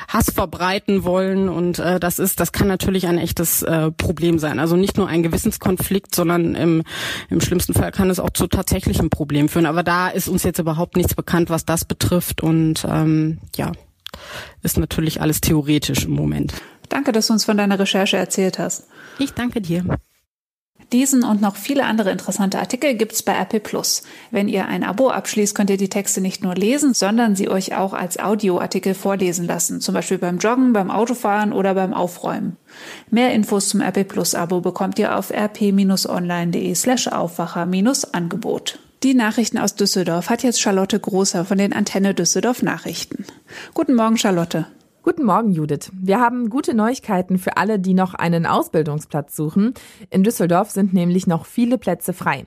Hass 0.09 0.31
verbreiten 0.31 1.05
wollen 1.05 1.49
und 1.49 1.79
äh, 1.79 2.01
das 2.01 2.19
ist, 2.19 2.41
das 2.41 2.53
kann 2.53 2.69
natürlich 2.69 3.07
ein 3.07 3.19
echtes 3.19 3.63
äh, 3.63 3.91
Problem 3.91 4.39
sein. 4.39 4.59
Also 4.59 4.77
nicht 4.77 4.97
nur 4.97 5.09
ein 5.09 5.23
Gewissenskonflikt, 5.23 6.15
sondern 6.15 6.55
im, 6.55 6.83
im 7.31 7.41
schlimmsten 7.41 7.75
Fall 7.75 7.93
kann 7.93 8.11
es 8.11 8.21
auch 8.21 8.31
zu 8.31 8.47
tatsächlichen 8.47 9.11
Problemen 9.11 9.49
führen. 9.49 9.67
Aber 9.67 9.83
da 9.83 10.09
ist 10.09 10.29
uns 10.29 10.43
jetzt 10.43 10.59
überhaupt 10.59 10.97
nichts 10.97 11.15
bekannt, 11.15 11.51
was 11.51 11.65
das 11.65 11.85
betrifft 11.85 12.43
und 12.43 12.85
ähm, 12.89 13.39
ja, 13.57 13.73
ist 14.63 14.79
natürlich 14.79 15.21
alles 15.21 15.41
theoretisch 15.41 16.05
im 16.05 16.13
Moment. 16.13 16.55
Danke, 16.89 17.13
dass 17.13 17.29
du 17.29 17.33
uns 17.33 17.45
von 17.45 17.57
deiner 17.57 17.79
Recherche 17.79 18.17
erzählt 18.17 18.59
hast. 18.59 18.87
Ich 19.19 19.33
danke 19.33 19.61
dir. 19.61 19.85
Diesen 20.95 21.25
und 21.25 21.41
noch 21.41 21.57
viele 21.57 21.87
andere 21.87 22.13
interessante 22.13 22.61
Artikel 22.61 22.95
gibt's 22.95 23.25
bei 23.25 23.37
Apple 23.37 23.59
Plus. 23.59 24.05
Wenn 24.31 24.47
ihr 24.47 24.69
ein 24.69 24.85
Abo 24.85 25.11
abschließt, 25.11 25.53
könnt 25.53 25.69
ihr 25.69 25.77
die 25.77 25.89
Texte 25.89 26.21
nicht 26.21 26.45
nur 26.45 26.55
lesen, 26.55 26.95
sondern 26.95 27.35
sie 27.35 27.49
euch 27.49 27.75
auch 27.75 27.95
als 27.95 28.21
Audioartikel 28.21 28.95
vorlesen 28.95 29.45
lassen, 29.45 29.81
zum 29.81 29.93
Beispiel 29.93 30.19
beim 30.19 30.39
Joggen, 30.39 30.73
beim 30.73 30.93
Autofahren 30.93 31.53
oder 31.53 31.75
beim 31.75 31.93
Aufräumen. 31.93 32.57
Mehr 33.11 33.35
Infos 33.35 33.71
zum 33.71 33.81
Apple 33.81 34.05
Plus 34.05 34.37
Abo 34.37 34.61
bekommt 34.61 35.01
ihr 35.01 35.19
auf 35.19 35.33
rp-online.de 35.33 36.75
slash 36.77 37.09
Aufwacher-Angebot. 37.09 38.79
Die 39.03 39.15
Nachrichten 39.15 39.59
aus 39.59 39.75
Düsseldorf 39.75 40.31
hat 40.31 40.45
jetzt 40.45 40.61
Charlotte 40.61 41.01
Großer 41.01 41.45
von 41.45 41.59
den 41.59 41.73
Antenne 41.73 42.15
Düsseldorf 42.15 42.63
Nachrichten. 42.63 43.25
Guten 43.75 43.95
Morgen, 43.95 44.17
Charlotte. 44.17 44.67
Guten 45.05 45.25
Morgen, 45.25 45.53
Judith. 45.53 45.93
Wir 45.93 46.19
haben 46.19 46.49
gute 46.49 46.73
Neuigkeiten 46.73 47.37
für 47.37 47.59
alle, 47.59 47.79
die 47.79 47.93
noch 47.93 48.15
einen 48.15 48.47
Ausbildungsplatz 48.47 49.37
suchen. 49.37 49.75
In 50.09 50.23
Düsseldorf 50.23 50.71
sind 50.71 50.95
nämlich 50.95 51.27
noch 51.27 51.45
viele 51.45 51.77
Plätze 51.77 52.15
frei. 52.15 52.47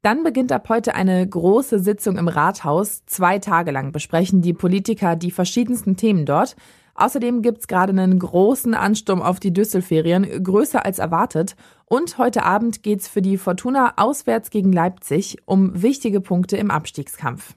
Dann 0.00 0.22
beginnt 0.22 0.50
ab 0.50 0.70
heute 0.70 0.94
eine 0.94 1.28
große 1.28 1.80
Sitzung 1.80 2.16
im 2.16 2.28
Rathaus. 2.28 3.04
Zwei 3.04 3.38
Tage 3.38 3.72
lang 3.72 3.92
besprechen 3.92 4.40
die 4.40 4.54
Politiker 4.54 5.16
die 5.16 5.30
verschiedensten 5.30 5.98
Themen 5.98 6.24
dort. 6.24 6.56
Außerdem 6.94 7.42
gibt's 7.42 7.68
gerade 7.68 7.90
einen 7.90 8.18
großen 8.18 8.72
Ansturm 8.72 9.20
auf 9.20 9.38
die 9.38 9.52
Düsselferien, 9.52 10.42
größer 10.42 10.86
als 10.86 11.00
erwartet. 11.00 11.56
Und 11.84 12.16
heute 12.16 12.42
Abend 12.42 12.82
geht's 12.82 13.06
für 13.06 13.20
die 13.20 13.36
Fortuna 13.36 13.92
auswärts 13.98 14.48
gegen 14.48 14.72
Leipzig 14.72 15.36
um 15.44 15.82
wichtige 15.82 16.22
Punkte 16.22 16.56
im 16.56 16.70
Abstiegskampf. 16.70 17.54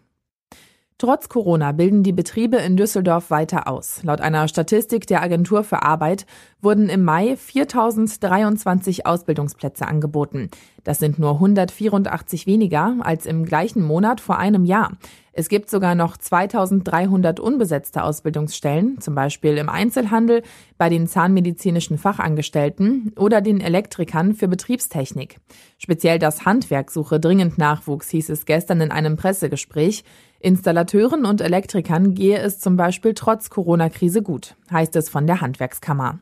Trotz 1.02 1.30
Corona 1.30 1.72
bilden 1.72 2.04
die 2.04 2.12
Betriebe 2.12 2.58
in 2.58 2.78
Düsseldorf 2.78 3.32
weiter 3.32 3.68
aus. 3.68 4.04
Laut 4.04 4.22
einer 4.22 4.48
Statistik 4.48 5.08
der 5.08 5.24
Agentur 5.24 5.64
für 5.64 5.82
Arbeit 5.82 6.28
wurden 6.62 6.90
im 6.90 7.04
Mai 7.04 7.36
4023 7.38 9.08
Ausbildungsplätze 9.08 9.88
angeboten. 9.88 10.52
Das 10.84 11.00
sind 11.00 11.18
nur 11.18 11.32
184 11.32 12.46
weniger 12.46 12.98
als 13.00 13.26
im 13.26 13.46
gleichen 13.46 13.82
Monat 13.82 14.22
vor 14.22 14.38
einem 14.38 14.64
Jahr. 14.64 14.92
Es 15.34 15.48
gibt 15.48 15.70
sogar 15.70 15.96
noch 15.96 16.18
2300 16.18 17.40
unbesetzte 17.40 18.04
Ausbildungsstellen, 18.04 19.00
zum 19.00 19.16
Beispiel 19.16 19.58
im 19.58 19.70
Einzelhandel, 19.70 20.44
bei 20.78 20.90
den 20.90 21.08
zahnmedizinischen 21.08 21.98
Fachangestellten 21.98 23.14
oder 23.18 23.40
den 23.40 23.62
Elektrikern 23.62 24.34
für 24.34 24.50
Betriebstechnik. 24.50 25.38
Speziell 25.78 26.20
das 26.20 26.46
Handwerk 26.46 26.92
suche 26.92 27.20
dringend 27.20 27.58
Nachwuchs, 27.58 28.10
hieß 28.10 28.30
es 28.30 28.46
gestern 28.46 28.82
in 28.82 28.92
einem 28.92 29.16
Pressegespräch. 29.16 30.04
Installateuren 30.40 31.26
und 31.26 31.40
Elektrikern 31.40 32.14
gehe 32.14 32.40
es 32.40 32.60
zum 32.60 32.76
Beispiel 32.76 33.14
trotz 33.14 33.50
Corona-Krise 33.50 34.22
gut, 34.22 34.56
heißt 34.70 34.96
es 34.98 35.10
von 35.10 35.28
der 35.28 35.40
Handwerkskammer. 35.40 36.20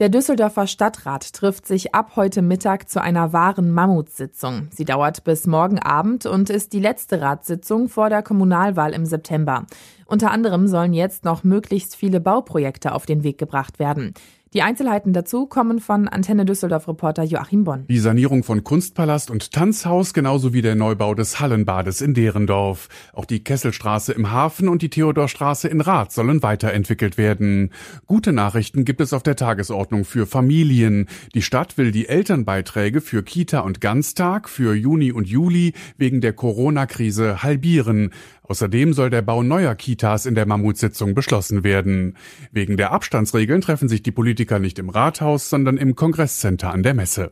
Der 0.00 0.08
Düsseldorfer 0.08 0.66
Stadtrat 0.66 1.34
trifft 1.34 1.66
sich 1.66 1.94
ab 1.94 2.12
heute 2.16 2.40
Mittag 2.40 2.88
zu 2.88 3.02
einer 3.02 3.34
wahren 3.34 3.70
Mammutsitzung. 3.70 4.68
Sie 4.70 4.86
dauert 4.86 5.24
bis 5.24 5.46
morgen 5.46 5.78
Abend 5.78 6.24
und 6.24 6.48
ist 6.48 6.72
die 6.72 6.80
letzte 6.80 7.20
Ratssitzung 7.20 7.90
vor 7.90 8.08
der 8.08 8.22
Kommunalwahl 8.22 8.94
im 8.94 9.04
September. 9.04 9.66
Unter 10.06 10.30
anderem 10.30 10.68
sollen 10.68 10.94
jetzt 10.94 11.26
noch 11.26 11.44
möglichst 11.44 11.96
viele 11.96 12.18
Bauprojekte 12.18 12.94
auf 12.94 13.04
den 13.04 13.24
Weg 13.24 13.36
gebracht 13.36 13.78
werden. 13.78 14.14
Die 14.52 14.62
Einzelheiten 14.62 15.12
dazu 15.12 15.46
kommen 15.46 15.78
von 15.78 16.08
Antenne 16.08 16.44
Düsseldorf-Reporter 16.44 17.22
Joachim 17.22 17.62
Bonn. 17.62 17.86
Die 17.86 18.00
Sanierung 18.00 18.42
von 18.42 18.64
Kunstpalast 18.64 19.30
und 19.30 19.52
Tanzhaus 19.52 20.12
genauso 20.12 20.52
wie 20.52 20.60
der 20.60 20.74
Neubau 20.74 21.14
des 21.14 21.38
Hallenbades 21.38 22.00
in 22.00 22.14
Derendorf. 22.14 22.88
Auch 23.12 23.26
die 23.26 23.44
Kesselstraße 23.44 24.12
im 24.12 24.32
Hafen 24.32 24.68
und 24.68 24.82
die 24.82 24.90
Theodorstraße 24.90 25.68
in 25.68 25.80
Rath 25.80 26.10
sollen 26.10 26.42
weiterentwickelt 26.42 27.16
werden. 27.16 27.70
Gute 28.06 28.32
Nachrichten 28.32 28.84
gibt 28.84 29.00
es 29.00 29.12
auf 29.12 29.22
der 29.22 29.36
Tagesordnung 29.36 30.04
für 30.04 30.26
Familien. 30.26 31.06
Die 31.32 31.42
Stadt 31.42 31.78
will 31.78 31.92
die 31.92 32.08
Elternbeiträge 32.08 33.00
für 33.00 33.22
Kita 33.22 33.60
und 33.60 33.80
Ganztag 33.80 34.48
für 34.48 34.74
Juni 34.74 35.12
und 35.12 35.28
Juli 35.28 35.74
wegen 35.96 36.20
der 36.20 36.32
Corona-Krise 36.32 37.44
halbieren. 37.44 38.10
Außerdem 38.50 38.94
soll 38.94 39.10
der 39.10 39.22
Bau 39.22 39.44
neuer 39.44 39.76
Kitas 39.76 40.26
in 40.26 40.34
der 40.34 40.44
Mammutsitzung 40.44 41.14
beschlossen 41.14 41.62
werden. 41.62 42.16
Wegen 42.50 42.76
der 42.76 42.90
Abstandsregeln 42.90 43.60
treffen 43.60 43.88
sich 43.88 44.02
die 44.02 44.10
Politiker 44.10 44.58
nicht 44.58 44.80
im 44.80 44.88
Rathaus, 44.88 45.48
sondern 45.48 45.76
im 45.76 45.94
Kongresscenter 45.94 46.72
an 46.72 46.82
der 46.82 46.94
Messe. 46.94 47.30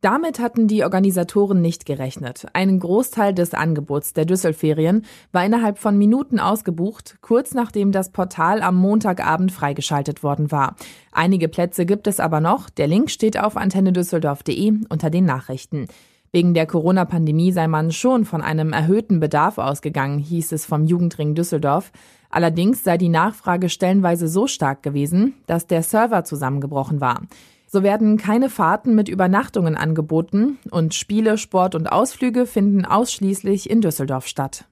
Damit 0.00 0.40
hatten 0.40 0.66
die 0.66 0.82
Organisatoren 0.82 1.62
nicht 1.62 1.86
gerechnet. 1.86 2.46
Ein 2.52 2.80
Großteil 2.80 3.32
des 3.32 3.54
Angebots 3.54 4.12
der 4.12 4.24
Düsselferien 4.24 5.04
war 5.30 5.44
innerhalb 5.46 5.78
von 5.78 5.96
Minuten 5.96 6.40
ausgebucht, 6.40 7.18
kurz 7.20 7.54
nachdem 7.54 7.92
das 7.92 8.10
Portal 8.10 8.60
am 8.60 8.74
Montagabend 8.74 9.52
freigeschaltet 9.52 10.24
worden 10.24 10.50
war. 10.50 10.74
Einige 11.12 11.46
Plätze 11.46 11.86
gibt 11.86 12.08
es 12.08 12.18
aber 12.18 12.40
noch. 12.40 12.70
Der 12.70 12.88
Link 12.88 13.08
steht 13.08 13.38
auf 13.38 13.56
antennedüsseldorf.de 13.56 14.80
unter 14.88 15.10
den 15.10 15.26
Nachrichten. 15.26 15.86
Wegen 16.34 16.54
der 16.54 16.66
Corona-Pandemie 16.66 17.52
sei 17.52 17.68
man 17.68 17.92
schon 17.92 18.24
von 18.24 18.40
einem 18.40 18.72
erhöhten 18.72 19.20
Bedarf 19.20 19.58
ausgegangen, 19.58 20.18
hieß 20.18 20.52
es 20.52 20.64
vom 20.64 20.86
Jugendring 20.86 21.34
Düsseldorf. 21.34 21.92
Allerdings 22.30 22.82
sei 22.82 22.96
die 22.96 23.10
Nachfrage 23.10 23.68
stellenweise 23.68 24.28
so 24.28 24.46
stark 24.46 24.82
gewesen, 24.82 25.34
dass 25.46 25.66
der 25.66 25.82
Server 25.82 26.24
zusammengebrochen 26.24 27.02
war. 27.02 27.20
So 27.66 27.82
werden 27.82 28.16
keine 28.16 28.48
Fahrten 28.48 28.94
mit 28.94 29.10
Übernachtungen 29.10 29.76
angeboten 29.76 30.58
und 30.70 30.94
Spiele, 30.94 31.36
Sport 31.36 31.74
und 31.74 31.92
Ausflüge 31.92 32.46
finden 32.46 32.86
ausschließlich 32.86 33.68
in 33.68 33.82
Düsseldorf 33.82 34.26
statt. 34.26 34.64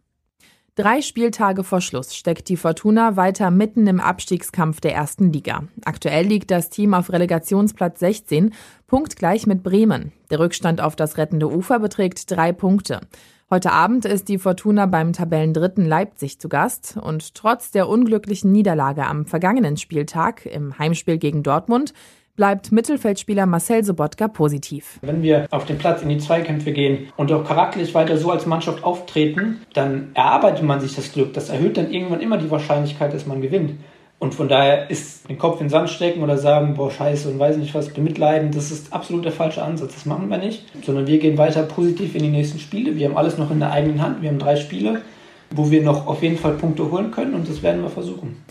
Drei 0.80 1.02
Spieltage 1.02 1.62
vor 1.62 1.82
Schluss 1.82 2.16
steckt 2.16 2.48
die 2.48 2.56
Fortuna 2.56 3.14
weiter 3.14 3.50
mitten 3.50 3.86
im 3.86 4.00
Abstiegskampf 4.00 4.80
der 4.80 4.94
ersten 4.94 5.30
Liga. 5.30 5.64
Aktuell 5.84 6.24
liegt 6.24 6.50
das 6.50 6.70
Team 6.70 6.94
auf 6.94 7.12
Relegationsplatz 7.12 8.00
16, 8.00 8.54
punktgleich 8.86 9.46
mit 9.46 9.62
Bremen. 9.62 10.12
Der 10.30 10.38
Rückstand 10.38 10.80
auf 10.80 10.96
das 10.96 11.18
rettende 11.18 11.52
Ufer 11.52 11.80
beträgt 11.80 12.30
drei 12.30 12.52
Punkte. 12.52 13.02
Heute 13.50 13.72
Abend 13.72 14.06
ist 14.06 14.30
die 14.30 14.38
Fortuna 14.38 14.86
beim 14.86 15.12
Tabellendritten 15.12 15.84
Leipzig 15.84 16.40
zu 16.40 16.48
Gast 16.48 16.96
und 16.96 17.34
trotz 17.34 17.72
der 17.72 17.86
unglücklichen 17.86 18.50
Niederlage 18.50 19.04
am 19.04 19.26
vergangenen 19.26 19.76
Spieltag 19.76 20.46
im 20.46 20.78
Heimspiel 20.78 21.18
gegen 21.18 21.42
Dortmund 21.42 21.92
bleibt 22.40 22.72
Mittelfeldspieler 22.72 23.44
Marcel 23.44 23.84
Sobotka 23.84 24.26
positiv. 24.26 24.98
Wenn 25.02 25.22
wir 25.22 25.46
auf 25.50 25.66
den 25.66 25.76
Platz 25.76 26.00
in 26.00 26.08
die 26.08 26.16
Zweikämpfe 26.16 26.72
gehen 26.72 27.08
und 27.18 27.30
auch 27.32 27.44
charakterlich 27.44 27.94
weiter 27.94 28.16
so 28.16 28.30
als 28.30 28.46
Mannschaft 28.46 28.82
auftreten, 28.82 29.60
dann 29.74 30.12
erarbeitet 30.14 30.64
man 30.64 30.80
sich 30.80 30.96
das 30.96 31.12
Glück. 31.12 31.34
Das 31.34 31.50
erhöht 31.50 31.76
dann 31.76 31.90
irgendwann 31.90 32.22
immer 32.22 32.38
die 32.38 32.50
Wahrscheinlichkeit, 32.50 33.12
dass 33.12 33.26
man 33.26 33.42
gewinnt. 33.42 33.72
Und 34.18 34.34
von 34.34 34.48
daher 34.48 34.88
ist 34.88 35.28
den 35.28 35.36
Kopf 35.36 35.60
in 35.60 35.66
den 35.66 35.68
Sand 35.68 35.90
stecken 35.90 36.22
oder 36.22 36.38
sagen, 36.38 36.76
boah, 36.76 36.90
scheiße 36.90 37.28
und 37.28 37.38
weiß 37.38 37.58
nicht 37.58 37.74
was, 37.74 37.90
bemitleiden, 37.90 38.52
das 38.52 38.70
ist 38.70 38.90
absolut 38.90 39.26
der 39.26 39.32
falsche 39.32 39.62
Ansatz. 39.62 39.92
Das 39.92 40.06
machen 40.06 40.30
wir 40.30 40.38
nicht, 40.38 40.64
sondern 40.82 41.06
wir 41.06 41.18
gehen 41.18 41.36
weiter 41.36 41.64
positiv 41.64 42.14
in 42.14 42.22
die 42.22 42.30
nächsten 42.30 42.58
Spiele. 42.58 42.96
Wir 42.96 43.10
haben 43.10 43.18
alles 43.18 43.36
noch 43.36 43.50
in 43.50 43.58
der 43.58 43.70
eigenen 43.70 44.00
Hand. 44.00 44.22
Wir 44.22 44.30
haben 44.30 44.38
drei 44.38 44.56
Spiele, 44.56 45.02
wo 45.50 45.70
wir 45.70 45.82
noch 45.82 46.06
auf 46.06 46.22
jeden 46.22 46.38
Fall 46.38 46.54
Punkte 46.54 46.90
holen 46.90 47.10
können 47.10 47.34
und 47.34 47.46
das 47.50 47.62
werden 47.62 47.82
wir 47.82 47.90
versuchen. 47.90 48.42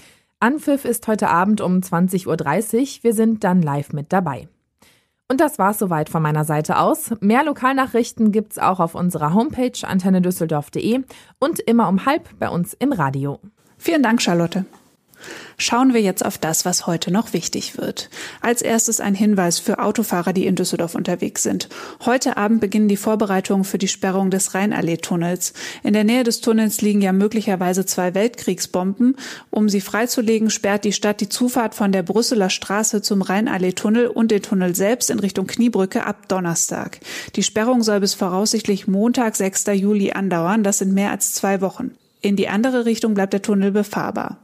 Anpfiff 0.42 0.86
ist 0.86 1.06
heute 1.10 1.30
Abend 1.30 1.60
um 1.60 1.80
20.30 1.80 2.28
Uhr. 2.28 3.04
Wir 3.04 3.14
sind 3.14 3.44
dann 3.44 3.62
live 3.62 3.92
mit 3.92 4.14
dabei. 4.14 4.48
Und 5.28 5.42
das 5.42 5.60
war's 5.60 5.78
soweit 5.78 6.08
von 6.08 6.24
meiner 6.24 6.46
Seite 6.46 6.78
aus. 6.80 7.12
Mehr 7.20 7.44
Lokalnachrichten 7.44 8.32
gibt's 8.32 8.58
auch 8.58 8.80
auf 8.80 8.96
unserer 8.96 9.34
Homepage 9.34 9.74
antennedüsseldorf.de 9.84 11.02
und 11.40 11.60
immer 11.60 11.90
um 11.90 12.06
halb 12.06 12.30
bei 12.40 12.50
uns 12.50 12.74
im 12.74 12.94
Radio. 12.94 13.40
Vielen 13.78 14.02
Dank, 14.02 14.22
Charlotte. 14.22 14.64
Schauen 15.62 15.94
wir 15.94 16.02
jetzt 16.02 16.26
auf 16.26 16.38
das, 16.38 16.64
was 16.64 16.88
heute 16.88 17.12
noch 17.12 17.34
wichtig 17.34 17.78
wird. 17.78 18.10
Als 18.40 18.62
erstes 18.62 19.02
ein 19.02 19.14
Hinweis 19.14 19.60
für 19.60 19.80
Autofahrer, 19.80 20.32
die 20.32 20.46
in 20.46 20.56
Düsseldorf 20.56 20.96
unterwegs 20.96 21.44
sind. 21.44 21.68
Heute 22.06 22.38
Abend 22.38 22.62
beginnen 22.62 22.88
die 22.88 22.96
Vorbereitungen 22.96 23.66
für 23.66 23.78
die 23.78 23.90
Sperrung 23.90 24.32
des 24.32 24.54
Rheinallee-Tunnels. 24.54 25.52
In 25.84 25.92
der 25.92 26.06
Nähe 26.06 26.24
des 26.24 26.40
Tunnels 26.40 26.80
liegen 26.80 27.02
ja 27.02 27.12
möglicherweise 27.12 27.86
zwei 27.86 28.16
Weltkriegsbomben. 28.16 29.18
Um 29.50 29.68
sie 29.68 29.82
freizulegen, 29.82 30.50
sperrt 30.50 30.86
die 30.86 30.94
Stadt 30.94 31.20
die 31.20 31.28
Zufahrt 31.28 31.76
von 31.76 31.92
der 31.92 32.04
Brüsseler 32.04 32.50
Straße 32.50 33.02
zum 33.02 33.22
Rheinallee-Tunnel 33.22 34.08
und 34.08 34.32
den 34.32 34.42
Tunnel 34.42 34.76
selbst 34.76 35.10
in 35.10 35.20
Richtung 35.20 35.46
Kniebrücke 35.46 36.06
ab 36.06 36.30
Donnerstag. 36.30 37.02
Die 37.36 37.44
Sperrung 37.44 37.84
soll 37.84 38.00
bis 38.00 38.14
voraussichtlich 38.14 38.88
Montag, 38.88 39.36
6. 39.36 39.66
Juli 39.74 40.14
andauern. 40.14 40.64
Das 40.64 40.78
sind 40.78 40.94
mehr 40.94 41.12
als 41.12 41.34
zwei 41.34 41.60
Wochen. 41.60 41.92
In 42.22 42.38
die 42.38 42.48
andere 42.48 42.86
Richtung 42.86 43.14
bleibt 43.14 43.34
der 43.34 43.42
Tunnel 43.42 43.72
befahrbar. 43.72 44.38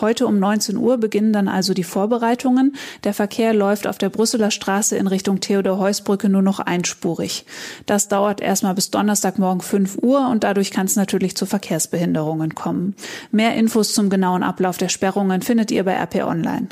Heute 0.00 0.26
um 0.26 0.38
19 0.38 0.76
Uhr 0.76 0.98
beginnen 0.98 1.32
dann 1.32 1.48
also 1.48 1.74
die 1.74 1.84
Vorbereitungen. 1.84 2.76
Der 3.04 3.14
Verkehr 3.14 3.52
läuft 3.52 3.86
auf 3.86 3.98
der 3.98 4.10
Brüsseler 4.10 4.50
Straße 4.50 4.96
in 4.96 5.06
Richtung 5.06 5.40
Theodor-Heuss-Brücke 5.40 6.28
nur 6.28 6.42
noch 6.42 6.60
einspurig. 6.60 7.46
Das 7.86 8.08
dauert 8.08 8.40
erstmal 8.40 8.74
bis 8.74 8.90
Donnerstagmorgen 8.90 9.60
5 9.60 9.98
Uhr 10.02 10.28
und 10.28 10.44
dadurch 10.44 10.70
kann 10.70 10.86
es 10.86 10.96
natürlich 10.96 11.36
zu 11.36 11.46
Verkehrsbehinderungen 11.46 12.54
kommen. 12.54 12.94
Mehr 13.30 13.54
Infos 13.54 13.94
zum 13.94 14.10
genauen 14.10 14.42
Ablauf 14.42 14.78
der 14.78 14.88
Sperrungen 14.88 15.42
findet 15.42 15.70
ihr 15.70 15.84
bei 15.84 15.94
RP 15.94 16.24
Online. 16.24 16.68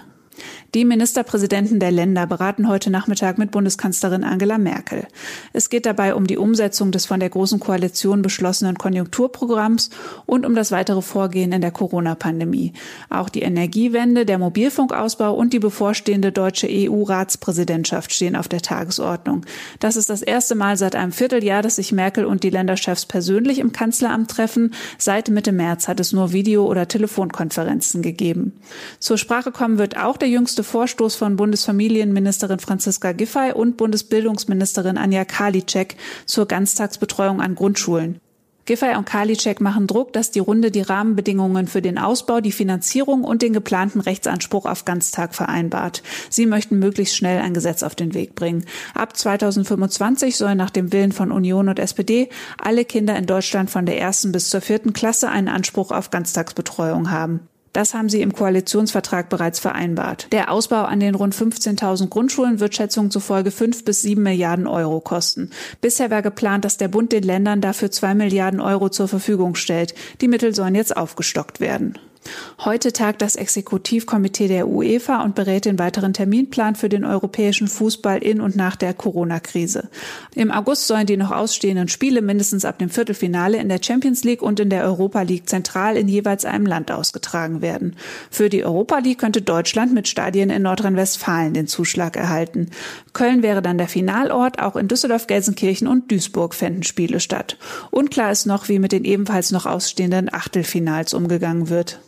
Die 0.75 0.85
Ministerpräsidenten 0.85 1.81
der 1.81 1.91
Länder 1.91 2.27
beraten 2.27 2.69
heute 2.69 2.91
Nachmittag 2.91 3.39
mit 3.39 3.51
Bundeskanzlerin 3.51 4.25
Angela 4.25 4.59
Merkel. 4.59 5.07
Es 5.53 5.71
geht 5.71 5.87
dabei 5.87 6.15
um 6.15 6.27
die 6.27 6.37
Umsetzung 6.37 6.93
des 6.93 7.07
von 7.07 7.21
der 7.21 7.31
Großen 7.31 7.61
Koalition 7.61 8.21
beschlossenen 8.21 8.77
Konjunkturprogramms 8.77 9.91
und 10.27 10.45
um 10.45 10.55
das 10.55 10.73
weitere 10.73 11.01
Vorgehen 11.03 11.53
in 11.53 11.61
der 11.61 11.71
Corona-Pandemie. 11.71 12.75
Auch 13.09 13.29
die 13.29 13.43
Energiewende, 13.43 14.27
der 14.27 14.39
Mobilfunkausbau 14.39 15.35
und 15.35 15.53
die 15.53 15.59
bevorstehende 15.59 16.33
deutsche 16.33 16.69
EU-Ratspräsidentschaft 16.71 18.13
stehen 18.13 18.37
auf 18.37 18.49
der 18.49 18.61
Tagesordnung. 18.61 19.47
Das 19.81 19.97
ist 19.97 20.11
das 20.11 20.23
erste 20.23 20.55
Mal 20.55 20.77
seit 20.77 20.95
einem 20.95 21.13
Vierteljahr, 21.13 21.63
dass 21.63 21.77
sich 21.77 21.93
Merkel 21.93 22.27
und 22.27 22.43
die 22.43 22.51
Länderchefs 22.51 23.07
persönlich 23.07 23.61
im 23.61 23.73
Kanzleramt 23.73 24.31
treffen. 24.31 24.75
Seit 24.99 25.31
Mitte 25.31 25.53
März 25.53 25.89
hat 25.89 26.01
es 26.01 26.13
nur 26.13 26.33
Video- 26.33 26.67
oder 26.67 26.89
Telefonkonferenzen 26.89 28.03
gegeben. 28.03 28.53
Zur 28.99 29.17
Sprache 29.17 29.53
kommen 29.53 29.79
wird 29.79 29.97
auch 29.97 30.17
der 30.17 30.26
jüngste 30.27 30.63
Vorstoß 30.63 31.17
von 31.17 31.37
Bundesfamilienministerin 31.37 32.59
Franziska 32.59 33.13
Giffey 33.13 33.53
und 33.53 33.77
Bundesbildungsministerin 33.77 34.99
Anja 34.99 35.25
Karliczek 35.25 35.97
zur 36.27 36.47
Ganztagsbetreuung 36.47 37.41
an 37.41 37.55
Grundschulen. 37.55 38.21
Giffey 38.67 38.97
und 38.97 39.07
Karliczek 39.07 39.61
machen 39.61 39.87
Druck, 39.87 40.13
dass 40.13 40.33
die 40.33 40.41
Runde 40.41 40.73
die 40.73 40.81
Rahmenbedingungen 40.83 41.69
für 41.69 41.81
den 41.81 41.99
Ausbau, 41.99 42.41
die 42.41 42.51
Finanzierung 42.51 43.23
und 43.23 43.41
den 43.41 43.53
geplanten 43.53 44.01
Rechtsanspruch 44.01 44.67
auf 44.67 44.85
Ganztag 44.85 45.37
vereinbart. 45.37 46.03
Sie 46.31 46.47
möchten 46.47 46.81
möglichst 46.81 47.17
schnell 47.17 47.41
ein 47.41 47.55
Gesetz 47.55 47.85
auf 47.85 47.95
den 47.95 48.13
Weg 48.13 48.35
bringen. 48.35 48.65
Ab 48.93 49.17
2025 49.17 50.37
sollen 50.37 50.59
nach 50.59 50.71
dem 50.71 50.93
Willen 50.93 51.13
von 51.13 51.31
Union 51.31 51.69
und 51.69 51.79
SPD 51.79 52.29
alle 52.59 52.85
Kinder 52.85 53.17
in 53.17 53.27
Deutschland 53.27 53.71
von 53.71 53.87
der 53.87 54.01
ersten 54.01 54.33
bis 54.33 54.51
zur 54.51 54.61
vierten 54.61 54.93
Klasse 54.93 55.29
einen 55.29 55.49
Anspruch 55.49 55.93
auf 55.93 56.11
Ganztagsbetreuung 56.11 57.13
haben. 57.13 57.49
Das 57.77 57.93
haben 57.93 58.09
sie 58.09 58.23
im 58.23 58.33
Koalitionsvertrag 58.33 59.29
bereits 59.29 59.59
vereinbart. 59.59 60.29
Der 60.33 60.51
Ausbau 60.51 60.85
an 60.85 60.99
den 60.99 61.15
rund 61.15 61.35
15.000 61.35 62.09
Grundschulen 62.09 62.59
wird 62.59 62.75
Schätzungen 62.75 63.11
zufolge 63.11 63.51
fünf 63.51 63.85
bis 63.85 64.01
sieben 64.01 64.23
Milliarden 64.23 64.67
Euro 64.67 65.03
kosten. 65.03 65.51
Bisher 65.83 66.11
war 66.11 66.23
geplant, 66.23 66.65
dass 66.65 66.79
der 66.79 66.89
Bund 66.89 67.13
den 67.13 67.23
Ländern 67.23 67.61
dafür 67.61 67.91
zwei 67.91 68.15
Milliarden 68.15 68.63
Euro 68.63 68.89
zur 68.89 69.09
Verfügung 69.09 69.57
stellt. 69.57 69.95
Die 70.23 70.29
Mittel 70.29 70.55
sollen 70.55 70.75
jetzt 70.75 70.97
aufgestockt 70.97 71.61
werden. 71.61 71.99
Heute 72.59 72.93
tagt 72.93 73.23
das 73.23 73.37
Exekutivkomitee 73.37 74.49
der 74.49 74.69
UEFA 74.69 75.23
und 75.23 75.35
berät 75.35 75.65
den 75.67 75.79
weiteren 75.79 76.13
Terminplan 76.13 76.75
für 76.75 76.89
den 76.89 77.05
europäischen 77.05 77.69
Fußball 77.69 78.19
in 78.19 78.41
und 78.41 78.57
nach 78.57 78.77
der 78.77 78.95
Corona-Krise. 78.95 79.89
Im 80.35 80.51
August 80.51 80.87
sollen 80.87 81.07
die 81.07 81.17
noch 81.17 81.31
ausstehenden 81.31 81.89
Spiele 81.89 82.23
mindestens 82.23 82.65
ab 82.65 82.79
dem 82.79 82.89
Viertelfinale 82.89 83.59
in 83.59 83.69
der 83.69 83.81
Champions 83.83 84.25
League 84.25 84.43
und 84.43 84.59
in 84.59 84.71
der 84.71 84.85
Europa 84.85 85.23
League 85.23 85.49
zentral 85.49 85.97
in 85.97 86.09
jeweils 86.09 86.45
einem 86.45 86.67
Land 86.67 86.91
ausgetragen 86.91 87.61
werden. 87.61 87.97
Für 88.31 88.49
die 88.49 88.65
Europa 88.65 88.99
League 88.99 89.19
könnte 89.19 89.43
Deutschland 89.43 89.95
mit 89.95 90.09
Stadien 90.09 90.51
in 90.51 90.63
Nordrhein-Westfalen 90.63 91.55
den 91.55 91.67
Zuschlag 91.67 92.17
erhalten. 92.17 92.71
Köln 93.13 93.43
wäre 93.43 93.63
dann 93.63 93.79
der 93.79 93.89
Finalort, 93.89 94.61
auch 94.61 94.77
in 94.77 94.89
Düsseldorf, 94.89 95.27
Gelsenkirchen 95.27 95.89
und 95.89 96.11
Duisburg 96.11 96.55
fänden 96.55 96.83
Spiele 96.83 97.21
statt. 97.21 97.59
Unklar 97.91 98.33
ist 98.33 98.47
noch, 98.47 98.69
wie 98.69 98.79
mit 98.79 98.93
den 98.93 99.05
ebenfalls 99.05 99.53
noch 99.53 99.67
ausstehenden 99.67 100.33
Achtelfinals 100.33 101.15
umgegangen 101.15 101.69
wird. 101.69 102.01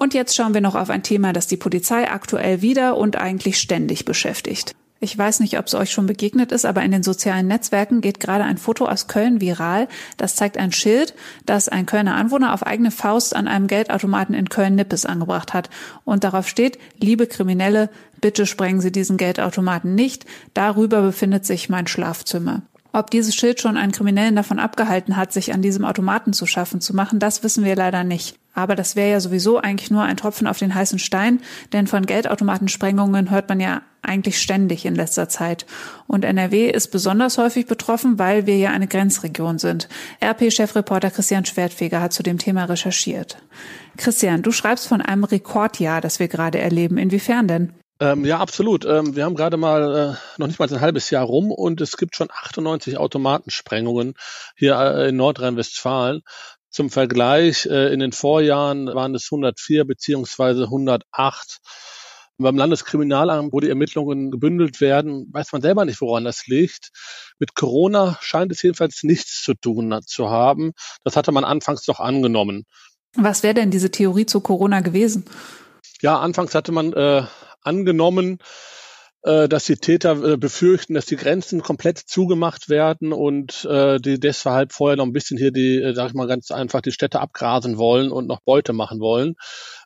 Und 0.00 0.14
jetzt 0.14 0.36
schauen 0.36 0.54
wir 0.54 0.60
noch 0.60 0.76
auf 0.76 0.90
ein 0.90 1.02
Thema, 1.02 1.32
das 1.32 1.48
die 1.48 1.56
Polizei 1.56 2.08
aktuell 2.08 2.62
wieder 2.62 2.96
und 2.96 3.16
eigentlich 3.16 3.58
ständig 3.58 4.04
beschäftigt. 4.04 4.76
Ich 5.00 5.18
weiß 5.18 5.40
nicht, 5.40 5.58
ob 5.58 5.66
es 5.66 5.74
euch 5.74 5.90
schon 5.90 6.06
begegnet 6.06 6.52
ist, 6.52 6.66
aber 6.66 6.84
in 6.84 6.92
den 6.92 7.02
sozialen 7.02 7.48
Netzwerken 7.48 8.00
geht 8.00 8.20
gerade 8.20 8.44
ein 8.44 8.58
Foto 8.58 8.86
aus 8.86 9.08
Köln 9.08 9.40
viral. 9.40 9.88
Das 10.16 10.36
zeigt 10.36 10.56
ein 10.56 10.70
Schild, 10.70 11.14
das 11.46 11.68
ein 11.68 11.84
Kölner 11.84 12.14
Anwohner 12.14 12.54
auf 12.54 12.64
eigene 12.64 12.92
Faust 12.92 13.34
an 13.34 13.48
einem 13.48 13.66
Geldautomaten 13.66 14.36
in 14.36 14.48
Köln-Nippes 14.48 15.04
angebracht 15.04 15.52
hat. 15.52 15.68
Und 16.04 16.22
darauf 16.22 16.46
steht, 16.46 16.78
liebe 17.00 17.26
Kriminelle, 17.26 17.90
bitte 18.20 18.46
sprengen 18.46 18.80
Sie 18.80 18.92
diesen 18.92 19.16
Geldautomaten 19.16 19.96
nicht. 19.96 20.26
Darüber 20.54 21.02
befindet 21.02 21.44
sich 21.44 21.68
mein 21.68 21.88
Schlafzimmer. 21.88 22.62
Ob 22.92 23.10
dieses 23.10 23.34
Schild 23.34 23.60
schon 23.60 23.76
einen 23.76 23.92
Kriminellen 23.92 24.36
davon 24.36 24.60
abgehalten 24.60 25.16
hat, 25.16 25.32
sich 25.32 25.52
an 25.52 25.60
diesem 25.60 25.84
Automaten 25.84 26.32
zu 26.32 26.46
schaffen 26.46 26.80
zu 26.80 26.94
machen, 26.94 27.18
das 27.18 27.42
wissen 27.42 27.64
wir 27.64 27.74
leider 27.74 28.04
nicht. 28.04 28.38
Aber 28.58 28.74
das 28.74 28.96
wäre 28.96 29.12
ja 29.12 29.20
sowieso 29.20 29.58
eigentlich 29.58 29.92
nur 29.92 30.02
ein 30.02 30.16
Tropfen 30.16 30.48
auf 30.48 30.58
den 30.58 30.74
heißen 30.74 30.98
Stein, 30.98 31.40
denn 31.72 31.86
von 31.86 32.06
Geldautomatensprengungen 32.06 33.30
hört 33.30 33.48
man 33.48 33.60
ja 33.60 33.82
eigentlich 34.02 34.42
ständig 34.42 34.84
in 34.84 34.96
letzter 34.96 35.28
Zeit. 35.28 35.64
Und 36.08 36.24
NRW 36.24 36.68
ist 36.68 36.88
besonders 36.88 37.38
häufig 37.38 37.66
betroffen, 37.66 38.18
weil 38.18 38.46
wir 38.46 38.56
ja 38.56 38.70
eine 38.70 38.88
Grenzregion 38.88 39.60
sind. 39.60 39.88
RP-Chefreporter 40.20 41.12
Christian 41.12 41.44
Schwertfeger 41.44 42.00
hat 42.00 42.12
zu 42.12 42.24
dem 42.24 42.38
Thema 42.38 42.64
recherchiert. 42.64 43.38
Christian, 43.96 44.42
du 44.42 44.50
schreibst 44.50 44.88
von 44.88 45.02
einem 45.02 45.22
Rekordjahr, 45.22 46.00
das 46.00 46.18
wir 46.18 46.26
gerade 46.26 46.58
erleben. 46.58 46.98
Inwiefern 46.98 47.46
denn? 47.46 47.72
Ähm, 48.00 48.24
ja, 48.24 48.38
absolut. 48.38 48.84
Ähm, 48.84 49.14
wir 49.14 49.24
haben 49.24 49.36
gerade 49.36 49.56
mal 49.56 50.16
äh, 50.16 50.40
noch 50.40 50.48
nicht 50.48 50.58
mal 50.58 50.72
ein 50.72 50.80
halbes 50.80 51.10
Jahr 51.10 51.24
rum 51.24 51.52
und 51.52 51.80
es 51.80 51.96
gibt 51.96 52.14
schon 52.16 52.28
98 52.30 52.96
Automatensprengungen 52.96 54.14
hier 54.56 54.76
äh, 54.76 55.08
in 55.08 55.16
Nordrhein-Westfalen. 55.16 56.22
Zum 56.70 56.90
Vergleich, 56.90 57.66
äh, 57.66 57.92
in 57.92 58.00
den 58.00 58.12
Vorjahren 58.12 58.86
waren 58.86 59.14
es 59.14 59.28
104 59.30 59.84
beziehungsweise 59.84 60.64
108. 60.64 61.58
Beim 62.40 62.56
Landeskriminalamt, 62.56 63.52
wo 63.52 63.58
die 63.58 63.68
Ermittlungen 63.68 64.30
gebündelt 64.30 64.80
werden, 64.80 65.28
weiß 65.32 65.52
man 65.52 65.62
selber 65.62 65.84
nicht, 65.84 66.00
woran 66.00 66.24
das 66.24 66.46
liegt. 66.46 66.90
Mit 67.40 67.56
Corona 67.56 68.16
scheint 68.20 68.52
es 68.52 68.62
jedenfalls 68.62 69.02
nichts 69.02 69.42
zu 69.42 69.54
tun 69.54 69.98
zu 70.06 70.30
haben. 70.30 70.72
Das 71.02 71.16
hatte 71.16 71.32
man 71.32 71.42
anfangs 71.42 71.82
doch 71.84 71.98
angenommen. 71.98 72.64
Was 73.16 73.42
wäre 73.42 73.54
denn 73.54 73.72
diese 73.72 73.90
Theorie 73.90 74.26
zu 74.26 74.40
Corona 74.40 74.80
gewesen? 74.80 75.24
Ja, 76.00 76.20
anfangs 76.20 76.54
hatte 76.54 76.70
man 76.70 76.92
äh, 76.92 77.24
angenommen, 77.62 78.38
dass 79.22 79.64
die 79.64 79.76
Täter 79.76 80.22
äh, 80.22 80.36
befürchten, 80.36 80.94
dass 80.94 81.06
die 81.06 81.16
Grenzen 81.16 81.62
komplett 81.62 81.98
zugemacht 81.98 82.68
werden 82.68 83.12
und 83.12 83.64
äh, 83.64 83.98
die 83.98 84.20
deshalb 84.20 84.72
vorher 84.72 84.96
noch 84.96 85.06
ein 85.06 85.12
bisschen 85.12 85.36
hier 85.36 85.50
die, 85.50 85.82
äh, 85.82 85.92
sag 85.94 86.08
ich 86.08 86.14
mal 86.14 86.28
ganz 86.28 86.50
einfach, 86.50 86.80
die 86.80 86.92
Städte 86.92 87.20
abgrasen 87.20 87.78
wollen 87.78 88.12
und 88.12 88.26
noch 88.28 88.40
Beute 88.40 88.72
machen 88.72 89.00
wollen. 89.00 89.34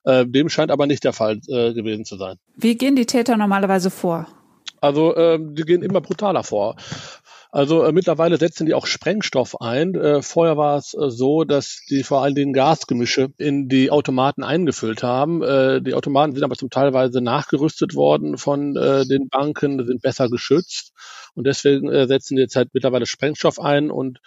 Äh, 0.05 0.27
dem 0.27 0.49
scheint 0.49 0.71
aber 0.71 0.87
nicht 0.87 1.05
der 1.05 1.13
Fall 1.13 1.41
äh, 1.49 1.73
gewesen 1.73 2.05
zu 2.05 2.17
sein. 2.17 2.37
Wie 2.57 2.77
gehen 2.77 2.95
die 2.95 3.07
Täter 3.07 3.37
normalerweise 3.37 3.91
vor? 3.91 4.27
Also 4.83 5.15
äh, 5.15 5.39
die 5.41 5.63
gehen 5.63 5.83
immer 5.83 6.01
brutaler 6.01 6.43
vor. 6.43 6.77
Also 7.55 7.85
äh, 7.85 7.93
mittlerweile 7.93 8.39
setzen 8.39 8.65
die 8.65 8.73
auch 8.73 8.87
Sprengstoff 8.87 9.61
ein. 9.61 9.95
Äh, 9.95 10.23
vorher 10.23 10.57
war 10.57 10.79
es 10.79 10.95
äh, 10.95 11.11
so, 11.11 11.45
dass 11.45 11.83
die 11.91 12.03
vor 12.03 12.23
allen 12.23 12.35
Dingen 12.35 12.55
Gasgemische 12.55 13.29
in 13.37 13.69
die 13.69 13.91
Automaten 13.91 14.43
eingefüllt 14.43 15.03
haben. 15.03 15.43
Äh, 15.43 15.83
die 15.83 15.93
Automaten 15.93 16.33
sind 16.33 16.45
aber 16.45 16.57
zum 16.57 16.71
Teilweise 16.71 17.21
nachgerüstet 17.21 17.95
worden 17.95 18.39
von 18.39 18.75
äh, 18.75 19.05
den 19.05 19.29
Banken, 19.29 19.87
sind 19.87 20.01
besser 20.01 20.31
geschützt 20.31 20.93
und 21.35 21.47
deswegen 21.47 21.91
äh, 21.91 22.07
setzen 22.07 22.37
die 22.37 22.43
jetzt 22.43 22.57
halt 22.57 22.71
mittlerweile 22.73 23.05
Sprengstoff 23.05 23.61
ein 23.61 23.91
und 23.91 24.21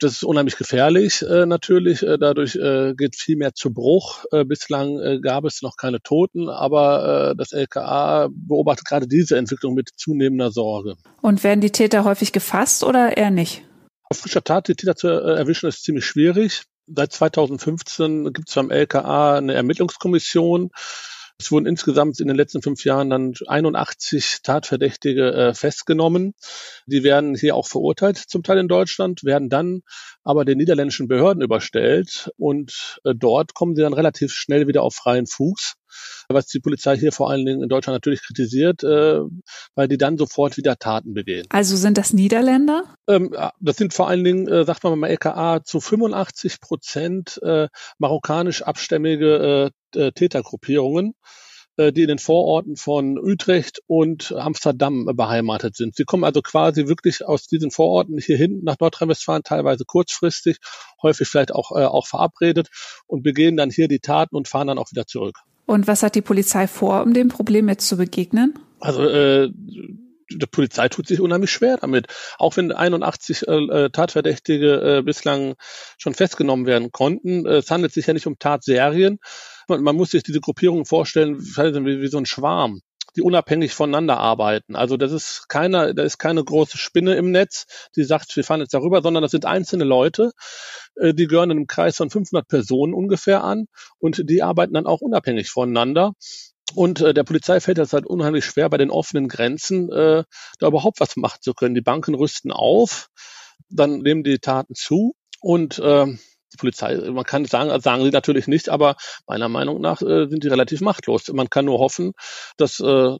das 0.00 0.12
ist 0.12 0.24
unheimlich 0.24 0.56
gefährlich 0.56 1.22
äh, 1.22 1.46
natürlich. 1.46 2.02
Äh, 2.02 2.18
dadurch 2.18 2.56
äh, 2.56 2.94
geht 2.94 3.16
viel 3.16 3.36
mehr 3.36 3.54
zu 3.54 3.72
Bruch. 3.72 4.24
Äh, 4.32 4.44
bislang 4.44 4.98
äh, 5.00 5.20
gab 5.20 5.44
es 5.44 5.62
noch 5.62 5.76
keine 5.76 6.00
Toten, 6.00 6.48
aber 6.48 7.30
äh, 7.30 7.36
das 7.36 7.52
LKA 7.52 8.28
beobachtet 8.30 8.86
gerade 8.86 9.06
diese 9.06 9.36
Entwicklung 9.36 9.74
mit 9.74 9.90
zunehmender 9.96 10.50
Sorge. 10.50 10.96
Und 11.22 11.44
werden 11.44 11.60
die 11.60 11.70
Täter 11.70 12.04
häufig 12.04 12.32
gefasst 12.32 12.84
oder 12.84 13.16
eher 13.16 13.30
nicht? 13.30 13.62
Auf 14.10 14.18
frischer 14.18 14.44
Tat 14.44 14.68
die 14.68 14.74
Täter 14.74 14.96
zu 14.96 15.08
äh, 15.08 15.36
erwischen 15.36 15.68
ist 15.68 15.84
ziemlich 15.84 16.04
schwierig. 16.04 16.62
Seit 16.86 17.12
2015 17.12 18.32
gibt 18.32 18.48
es 18.48 18.54
beim 18.54 18.70
LKA 18.70 19.36
eine 19.36 19.54
Ermittlungskommission, 19.54 20.70
Es 21.38 21.50
wurden 21.50 21.66
insgesamt 21.66 22.20
in 22.20 22.28
den 22.28 22.36
letzten 22.36 22.62
fünf 22.62 22.84
Jahren 22.84 23.10
dann 23.10 23.34
81 23.46 24.38
Tatverdächtige 24.42 25.32
äh, 25.32 25.54
festgenommen. 25.54 26.34
Die 26.86 27.02
werden 27.02 27.34
hier 27.34 27.56
auch 27.56 27.66
verurteilt, 27.66 28.18
zum 28.18 28.42
Teil 28.42 28.58
in 28.58 28.68
Deutschland, 28.68 29.24
werden 29.24 29.48
dann 29.48 29.82
aber 30.22 30.44
den 30.44 30.58
niederländischen 30.58 31.08
Behörden 31.08 31.42
überstellt 31.42 32.30
und 32.36 33.00
äh, 33.04 33.14
dort 33.16 33.54
kommen 33.54 33.74
sie 33.74 33.82
dann 33.82 33.94
relativ 33.94 34.32
schnell 34.32 34.68
wieder 34.68 34.82
auf 34.82 34.94
freien 34.94 35.26
Fuß 35.26 35.74
was 36.28 36.46
die 36.46 36.60
Polizei 36.60 36.96
hier 36.96 37.12
vor 37.12 37.30
allen 37.30 37.44
Dingen 37.44 37.62
in 37.62 37.68
Deutschland 37.68 37.96
natürlich 37.96 38.22
kritisiert, 38.22 38.82
äh, 38.84 39.20
weil 39.74 39.88
die 39.88 39.98
dann 39.98 40.18
sofort 40.18 40.56
wieder 40.56 40.78
Taten 40.78 41.14
begehen. 41.14 41.46
Also 41.50 41.76
sind 41.76 41.98
das 41.98 42.12
Niederländer? 42.12 42.94
Ähm, 43.08 43.34
das 43.60 43.76
sind 43.76 43.94
vor 43.94 44.08
allen 44.08 44.24
Dingen, 44.24 44.48
äh, 44.48 44.64
sagt 44.64 44.84
man 44.84 44.98
mal 44.98 45.08
LKA, 45.08 45.64
zu 45.64 45.80
85 45.80 46.60
Prozent 46.60 47.40
äh, 47.42 47.68
marokkanisch 47.98 48.62
abstämmige 48.62 49.72
äh, 49.94 49.98
äh 49.98 50.12
Tätergruppierungen 50.12 51.14
äh, 51.76 51.92
die 51.92 52.02
in 52.02 52.08
den 52.08 52.18
Vororten 52.18 52.76
von 52.76 53.18
Utrecht 53.18 53.80
und 53.88 54.32
Amsterdam 54.32 55.06
beheimatet 55.16 55.74
sind. 55.74 55.96
Sie 55.96 56.04
kommen 56.04 56.22
also 56.22 56.40
quasi 56.40 56.86
wirklich 56.86 57.24
aus 57.26 57.48
diesen 57.48 57.72
Vororten 57.72 58.18
hier 58.18 58.36
hinten 58.36 58.64
nach 58.64 58.78
Nordrhein-Westfalen, 58.78 59.42
teilweise 59.42 59.84
kurzfristig, 59.84 60.58
häufig 61.02 61.28
vielleicht 61.28 61.52
auch, 61.52 61.72
äh, 61.72 61.84
auch 61.84 62.06
verabredet 62.06 62.68
und 63.08 63.24
begehen 63.24 63.56
dann 63.56 63.70
hier 63.70 63.88
die 63.88 63.98
Taten 63.98 64.36
und 64.36 64.46
fahren 64.46 64.68
dann 64.68 64.78
auch 64.78 64.92
wieder 64.92 65.06
zurück. 65.06 65.40
Und 65.66 65.86
was 65.86 66.02
hat 66.02 66.14
die 66.14 66.22
Polizei 66.22 66.66
vor, 66.66 67.02
um 67.02 67.14
dem 67.14 67.28
Problem 67.28 67.68
jetzt 67.68 67.88
zu 67.88 67.96
begegnen? 67.96 68.58
Also 68.80 69.08
äh, 69.08 69.50
die 70.30 70.46
Polizei 70.46 70.88
tut 70.88 71.06
sich 71.06 71.20
unheimlich 71.20 71.50
schwer 71.50 71.78
damit. 71.78 72.08
Auch 72.38 72.56
wenn 72.56 72.72
81 72.72 73.46
äh, 73.46 73.52
äh, 73.52 73.90
Tatverdächtige 73.90 74.98
äh, 74.98 75.02
bislang 75.02 75.54
schon 75.98 76.14
festgenommen 76.14 76.66
werden 76.66 76.92
konnten, 76.92 77.46
äh, 77.46 77.56
es 77.56 77.70
handelt 77.70 77.92
sich 77.92 78.06
ja 78.06 78.14
nicht 78.14 78.26
um 78.26 78.38
Tatserien. 78.38 79.18
Man, 79.68 79.82
man 79.82 79.96
muss 79.96 80.10
sich 80.10 80.22
diese 80.22 80.40
Gruppierungen 80.40 80.84
vorstellen 80.84 81.40
wie, 81.40 82.00
wie 82.02 82.08
so 82.08 82.18
ein 82.18 82.26
Schwarm 82.26 82.80
die 83.16 83.22
unabhängig 83.22 83.74
voneinander 83.74 84.18
arbeiten. 84.18 84.76
Also 84.76 84.96
das 84.96 85.12
ist 85.12 85.48
keine, 85.48 85.94
da 85.94 86.02
ist 86.02 86.18
keine 86.18 86.42
große 86.44 86.78
Spinne 86.78 87.14
im 87.14 87.30
Netz, 87.30 87.66
die 87.96 88.04
sagt, 88.04 88.34
wir 88.36 88.44
fahren 88.44 88.60
jetzt 88.60 88.74
darüber, 88.74 89.02
sondern 89.02 89.22
das 89.22 89.30
sind 89.30 89.46
einzelne 89.46 89.84
Leute, 89.84 90.32
äh, 90.96 91.14
die 91.14 91.26
gehören 91.26 91.50
in 91.50 91.58
einem 91.58 91.66
Kreis 91.66 91.96
von 91.96 92.10
500 92.10 92.46
Personen 92.48 92.94
ungefähr 92.94 93.44
an 93.44 93.66
und 93.98 94.28
die 94.28 94.42
arbeiten 94.42 94.74
dann 94.74 94.86
auch 94.86 95.00
unabhängig 95.00 95.50
voneinander. 95.50 96.12
Und 96.74 97.00
äh, 97.00 97.14
der 97.14 97.24
Polizei 97.24 97.60
fällt 97.60 97.78
das 97.78 97.92
halt 97.92 98.06
unheimlich 98.06 98.44
schwer, 98.44 98.68
bei 98.70 98.78
den 98.78 98.90
offenen 98.90 99.28
Grenzen 99.28 99.92
äh, 99.92 100.24
da 100.58 100.66
überhaupt 100.66 101.00
was 101.00 101.16
machen 101.16 101.38
zu 101.40 101.54
können. 101.54 101.74
Die 101.74 101.82
Banken 101.82 102.14
rüsten 102.14 102.50
auf, 102.50 103.10
dann 103.68 103.98
nehmen 103.98 104.24
die 104.24 104.38
Taten 104.38 104.74
zu 104.74 105.14
und 105.40 105.78
äh, 105.78 106.06
die 106.54 106.58
Polizei, 106.58 106.96
man 107.10 107.24
kann 107.24 107.44
sagen, 107.44 107.78
sagen 107.80 108.04
sie 108.04 108.10
natürlich 108.10 108.46
nicht, 108.46 108.68
aber 108.68 108.96
meiner 109.26 109.48
Meinung 109.48 109.80
nach 109.80 110.00
äh, 110.02 110.28
sind 110.28 110.44
die 110.44 110.48
relativ 110.48 110.80
machtlos. 110.80 111.28
Man 111.32 111.50
kann 111.50 111.64
nur 111.64 111.78
hoffen, 111.78 112.12
dass 112.56 112.80
äh, 112.80 113.16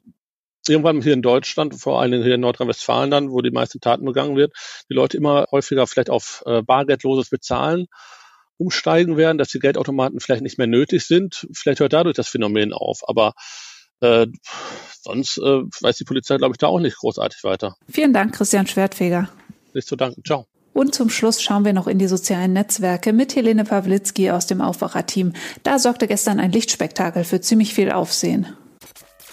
irgendwann 0.67 1.01
hier 1.01 1.13
in 1.13 1.21
Deutschland, 1.21 1.79
vor 1.79 2.01
allen 2.01 2.11
Dingen 2.11 2.23
hier 2.23 2.35
in 2.35 2.41
Nordrhein-Westfalen 2.41 3.11
dann, 3.11 3.29
wo 3.29 3.41
die 3.41 3.51
meisten 3.51 3.79
Taten 3.81 4.05
begangen 4.05 4.35
wird, 4.35 4.53
die 4.89 4.93
Leute 4.93 5.17
immer 5.17 5.45
häufiger 5.51 5.85
vielleicht 5.85 6.09
auf 6.09 6.43
äh, 6.45 6.61
bargeldloses 6.61 7.29
Bezahlen 7.29 7.87
umsteigen 8.57 9.17
werden, 9.17 9.37
dass 9.37 9.49
die 9.49 9.59
Geldautomaten 9.59 10.19
vielleicht 10.19 10.41
nicht 10.41 10.57
mehr 10.57 10.67
nötig 10.67 11.05
sind. 11.05 11.45
Vielleicht 11.53 11.81
hört 11.81 11.93
dadurch 11.93 12.15
das 12.15 12.29
Phänomen 12.29 12.71
auf. 12.71 13.01
Aber 13.07 13.33
äh, 13.99 14.27
sonst 15.01 15.37
äh, 15.37 15.41
weiß 15.81 15.97
die 15.97 16.05
Polizei, 16.05 16.37
glaube 16.37 16.53
ich, 16.53 16.57
da 16.57 16.67
auch 16.67 16.79
nicht 16.79 16.97
großartig 16.97 17.43
weiter. 17.43 17.75
Vielen 17.89 18.13
Dank, 18.13 18.33
Christian 18.33 18.65
Schwertfeger. 18.65 19.29
Nicht 19.73 19.87
zu 19.87 19.97
danken. 19.97 20.23
Ciao. 20.23 20.47
Und 20.75 20.93
zum 20.93 21.09
Schluss 21.09 21.41
schauen 21.41 21.63
wir 21.63 21.71
noch 21.71 21.87
in 21.87 21.99
die 21.99 22.07
sozialen 22.07 22.51
Netzwerke 22.51 23.13
mit 23.13 23.33
Helene 23.33 23.63
Pawlitzki 23.63 24.29
aus 24.29 24.45
dem 24.45 24.59
Aufwacherteam. 24.59 25.31
Da 25.63 25.79
sorgte 25.79 26.05
gestern 26.05 26.37
ein 26.37 26.51
Lichtspektakel 26.51 27.23
für 27.23 27.39
ziemlich 27.39 27.73
viel 27.73 27.93
Aufsehen. 27.93 28.47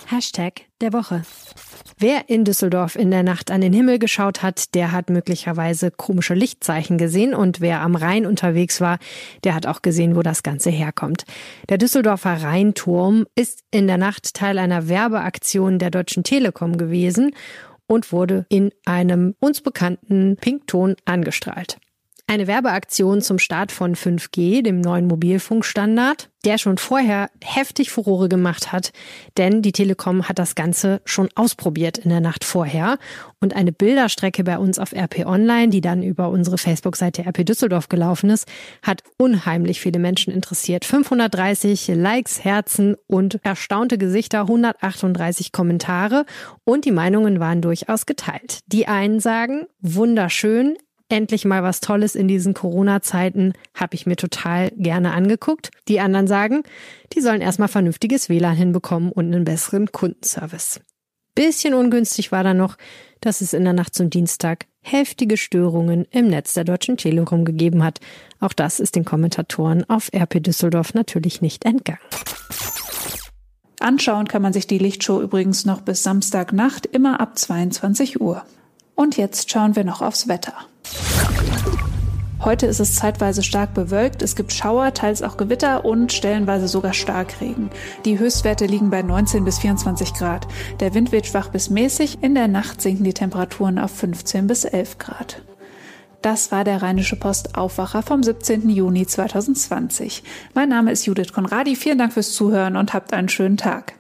Hashtag 0.06 0.60
der 0.80 0.92
Woche. 0.92 1.22
Wer 1.98 2.28
in 2.28 2.44
Düsseldorf 2.44 2.94
in 2.94 3.10
der 3.10 3.24
Nacht 3.24 3.50
an 3.50 3.60
den 3.60 3.72
Himmel 3.72 3.98
geschaut 3.98 4.42
hat, 4.42 4.72
der 4.76 4.92
hat 4.92 5.10
möglicherweise 5.10 5.90
komische 5.90 6.34
Lichtzeichen 6.34 6.96
gesehen 6.96 7.34
und 7.34 7.60
wer 7.60 7.80
am 7.80 7.96
Rhein 7.96 8.24
unterwegs 8.24 8.80
war, 8.80 8.98
der 9.42 9.56
hat 9.56 9.66
auch 9.66 9.82
gesehen, 9.82 10.14
wo 10.14 10.22
das 10.22 10.44
Ganze 10.44 10.70
herkommt. 10.70 11.24
Der 11.68 11.78
Düsseldorfer 11.78 12.42
Rheinturm 12.42 13.26
ist 13.34 13.64
in 13.72 13.88
der 13.88 13.98
Nacht 13.98 14.34
Teil 14.34 14.60
einer 14.60 14.88
Werbeaktion 14.88 15.80
der 15.80 15.90
Deutschen 15.90 16.22
Telekom 16.22 16.78
gewesen 16.78 17.32
und 17.86 18.12
wurde 18.12 18.46
in 18.48 18.70
einem 18.84 19.34
uns 19.40 19.60
bekannten 19.60 20.36
Pinkton 20.36 20.96
angestrahlt. 21.04 21.78
Eine 22.32 22.46
Werbeaktion 22.46 23.20
zum 23.20 23.38
Start 23.38 23.72
von 23.72 23.94
5G, 23.94 24.62
dem 24.62 24.80
neuen 24.80 25.06
Mobilfunkstandard, 25.06 26.30
der 26.46 26.56
schon 26.56 26.78
vorher 26.78 27.28
heftig 27.44 27.90
Furore 27.90 28.30
gemacht 28.30 28.72
hat, 28.72 28.94
denn 29.36 29.60
die 29.60 29.72
Telekom 29.72 30.26
hat 30.26 30.38
das 30.38 30.54
Ganze 30.54 31.02
schon 31.04 31.28
ausprobiert 31.34 31.98
in 31.98 32.08
der 32.08 32.22
Nacht 32.22 32.44
vorher. 32.44 32.96
Und 33.38 33.54
eine 33.54 33.70
Bilderstrecke 33.70 34.44
bei 34.44 34.56
uns 34.56 34.78
auf 34.78 34.94
RP 34.94 35.26
Online, 35.26 35.68
die 35.68 35.82
dann 35.82 36.02
über 36.02 36.30
unsere 36.30 36.56
Facebook-Seite 36.56 37.26
RP 37.26 37.44
Düsseldorf 37.44 37.90
gelaufen 37.90 38.30
ist, 38.30 38.48
hat 38.80 39.02
unheimlich 39.18 39.82
viele 39.82 39.98
Menschen 39.98 40.32
interessiert. 40.32 40.86
530 40.86 41.88
Likes, 41.88 42.42
Herzen 42.42 42.96
und 43.08 43.40
erstaunte 43.44 43.98
Gesichter, 43.98 44.40
138 44.40 45.52
Kommentare 45.52 46.24
und 46.64 46.86
die 46.86 46.92
Meinungen 46.92 47.40
waren 47.40 47.60
durchaus 47.60 48.06
geteilt. 48.06 48.60
Die 48.68 48.88
einen 48.88 49.20
sagen, 49.20 49.66
wunderschön, 49.82 50.78
endlich 51.12 51.44
mal 51.44 51.62
was 51.62 51.80
Tolles 51.80 52.14
in 52.14 52.26
diesen 52.26 52.54
Corona-Zeiten, 52.54 53.52
habe 53.74 53.94
ich 53.94 54.06
mir 54.06 54.16
total 54.16 54.70
gerne 54.76 55.12
angeguckt. 55.12 55.70
Die 55.86 56.00
anderen 56.00 56.26
sagen, 56.26 56.62
die 57.12 57.20
sollen 57.20 57.42
erstmal 57.42 57.68
vernünftiges 57.68 58.28
WLAN 58.28 58.56
hinbekommen 58.56 59.12
und 59.12 59.26
einen 59.26 59.44
besseren 59.44 59.92
Kundenservice. 59.92 60.80
Bisschen 61.34 61.74
ungünstig 61.74 62.32
war 62.32 62.42
dann 62.42 62.56
noch, 62.56 62.76
dass 63.20 63.40
es 63.40 63.52
in 63.52 63.64
der 63.64 63.72
Nacht 63.72 63.94
zum 63.94 64.10
Dienstag 64.10 64.66
heftige 64.80 65.36
Störungen 65.36 66.06
im 66.10 66.26
Netz 66.26 66.54
der 66.54 66.64
Deutschen 66.64 66.96
Telekom 66.96 67.44
gegeben 67.44 67.84
hat. 67.84 68.00
Auch 68.40 68.52
das 68.52 68.80
ist 68.80 68.96
den 68.96 69.04
Kommentatoren 69.04 69.88
auf 69.88 70.10
RP 70.14 70.42
Düsseldorf 70.42 70.94
natürlich 70.94 71.40
nicht 71.40 71.64
entgangen. 71.64 72.00
Anschauen 73.80 74.28
kann 74.28 74.42
man 74.42 74.52
sich 74.52 74.66
die 74.66 74.78
Lichtshow 74.78 75.20
übrigens 75.20 75.64
noch 75.64 75.80
bis 75.80 76.02
Samstagnacht 76.02 76.86
immer 76.86 77.20
ab 77.20 77.38
22 77.38 78.20
Uhr. 78.20 78.44
Und 78.94 79.16
jetzt 79.16 79.50
schauen 79.50 79.74
wir 79.76 79.84
noch 79.84 80.02
aufs 80.02 80.28
Wetter. 80.28 80.54
Heute 82.44 82.66
ist 82.66 82.80
es 82.80 82.96
zeitweise 82.96 83.44
stark 83.44 83.72
bewölkt, 83.72 84.20
es 84.20 84.34
gibt 84.34 84.52
Schauer, 84.52 84.92
teils 84.94 85.22
auch 85.22 85.36
Gewitter 85.36 85.84
und 85.84 86.12
stellenweise 86.12 86.66
sogar 86.66 86.92
Starkregen. 86.92 87.70
Die 88.04 88.18
Höchstwerte 88.18 88.66
liegen 88.66 88.90
bei 88.90 89.02
19 89.02 89.44
bis 89.44 89.60
24 89.60 90.12
Grad. 90.12 90.48
Der 90.80 90.92
Wind 90.92 91.12
weht 91.12 91.26
schwach 91.26 91.50
bis 91.50 91.70
mäßig, 91.70 92.18
in 92.20 92.34
der 92.34 92.48
Nacht 92.48 92.82
sinken 92.82 93.04
die 93.04 93.14
Temperaturen 93.14 93.78
auf 93.78 93.92
15 93.92 94.48
bis 94.48 94.64
11 94.64 94.98
Grad. 94.98 95.40
Das 96.20 96.50
war 96.50 96.64
der 96.64 96.82
Rheinische 96.82 97.14
Post 97.16 97.56
Aufwacher 97.56 98.02
vom 98.02 98.24
17. 98.24 98.68
Juni 98.70 99.06
2020. 99.06 100.24
Mein 100.54 100.68
Name 100.68 100.90
ist 100.90 101.06
Judith 101.06 101.32
Konradi. 101.32 101.76
Vielen 101.76 101.98
Dank 101.98 102.12
fürs 102.12 102.32
Zuhören 102.32 102.76
und 102.76 102.92
habt 102.92 103.12
einen 103.12 103.28
schönen 103.28 103.56
Tag. 103.56 103.94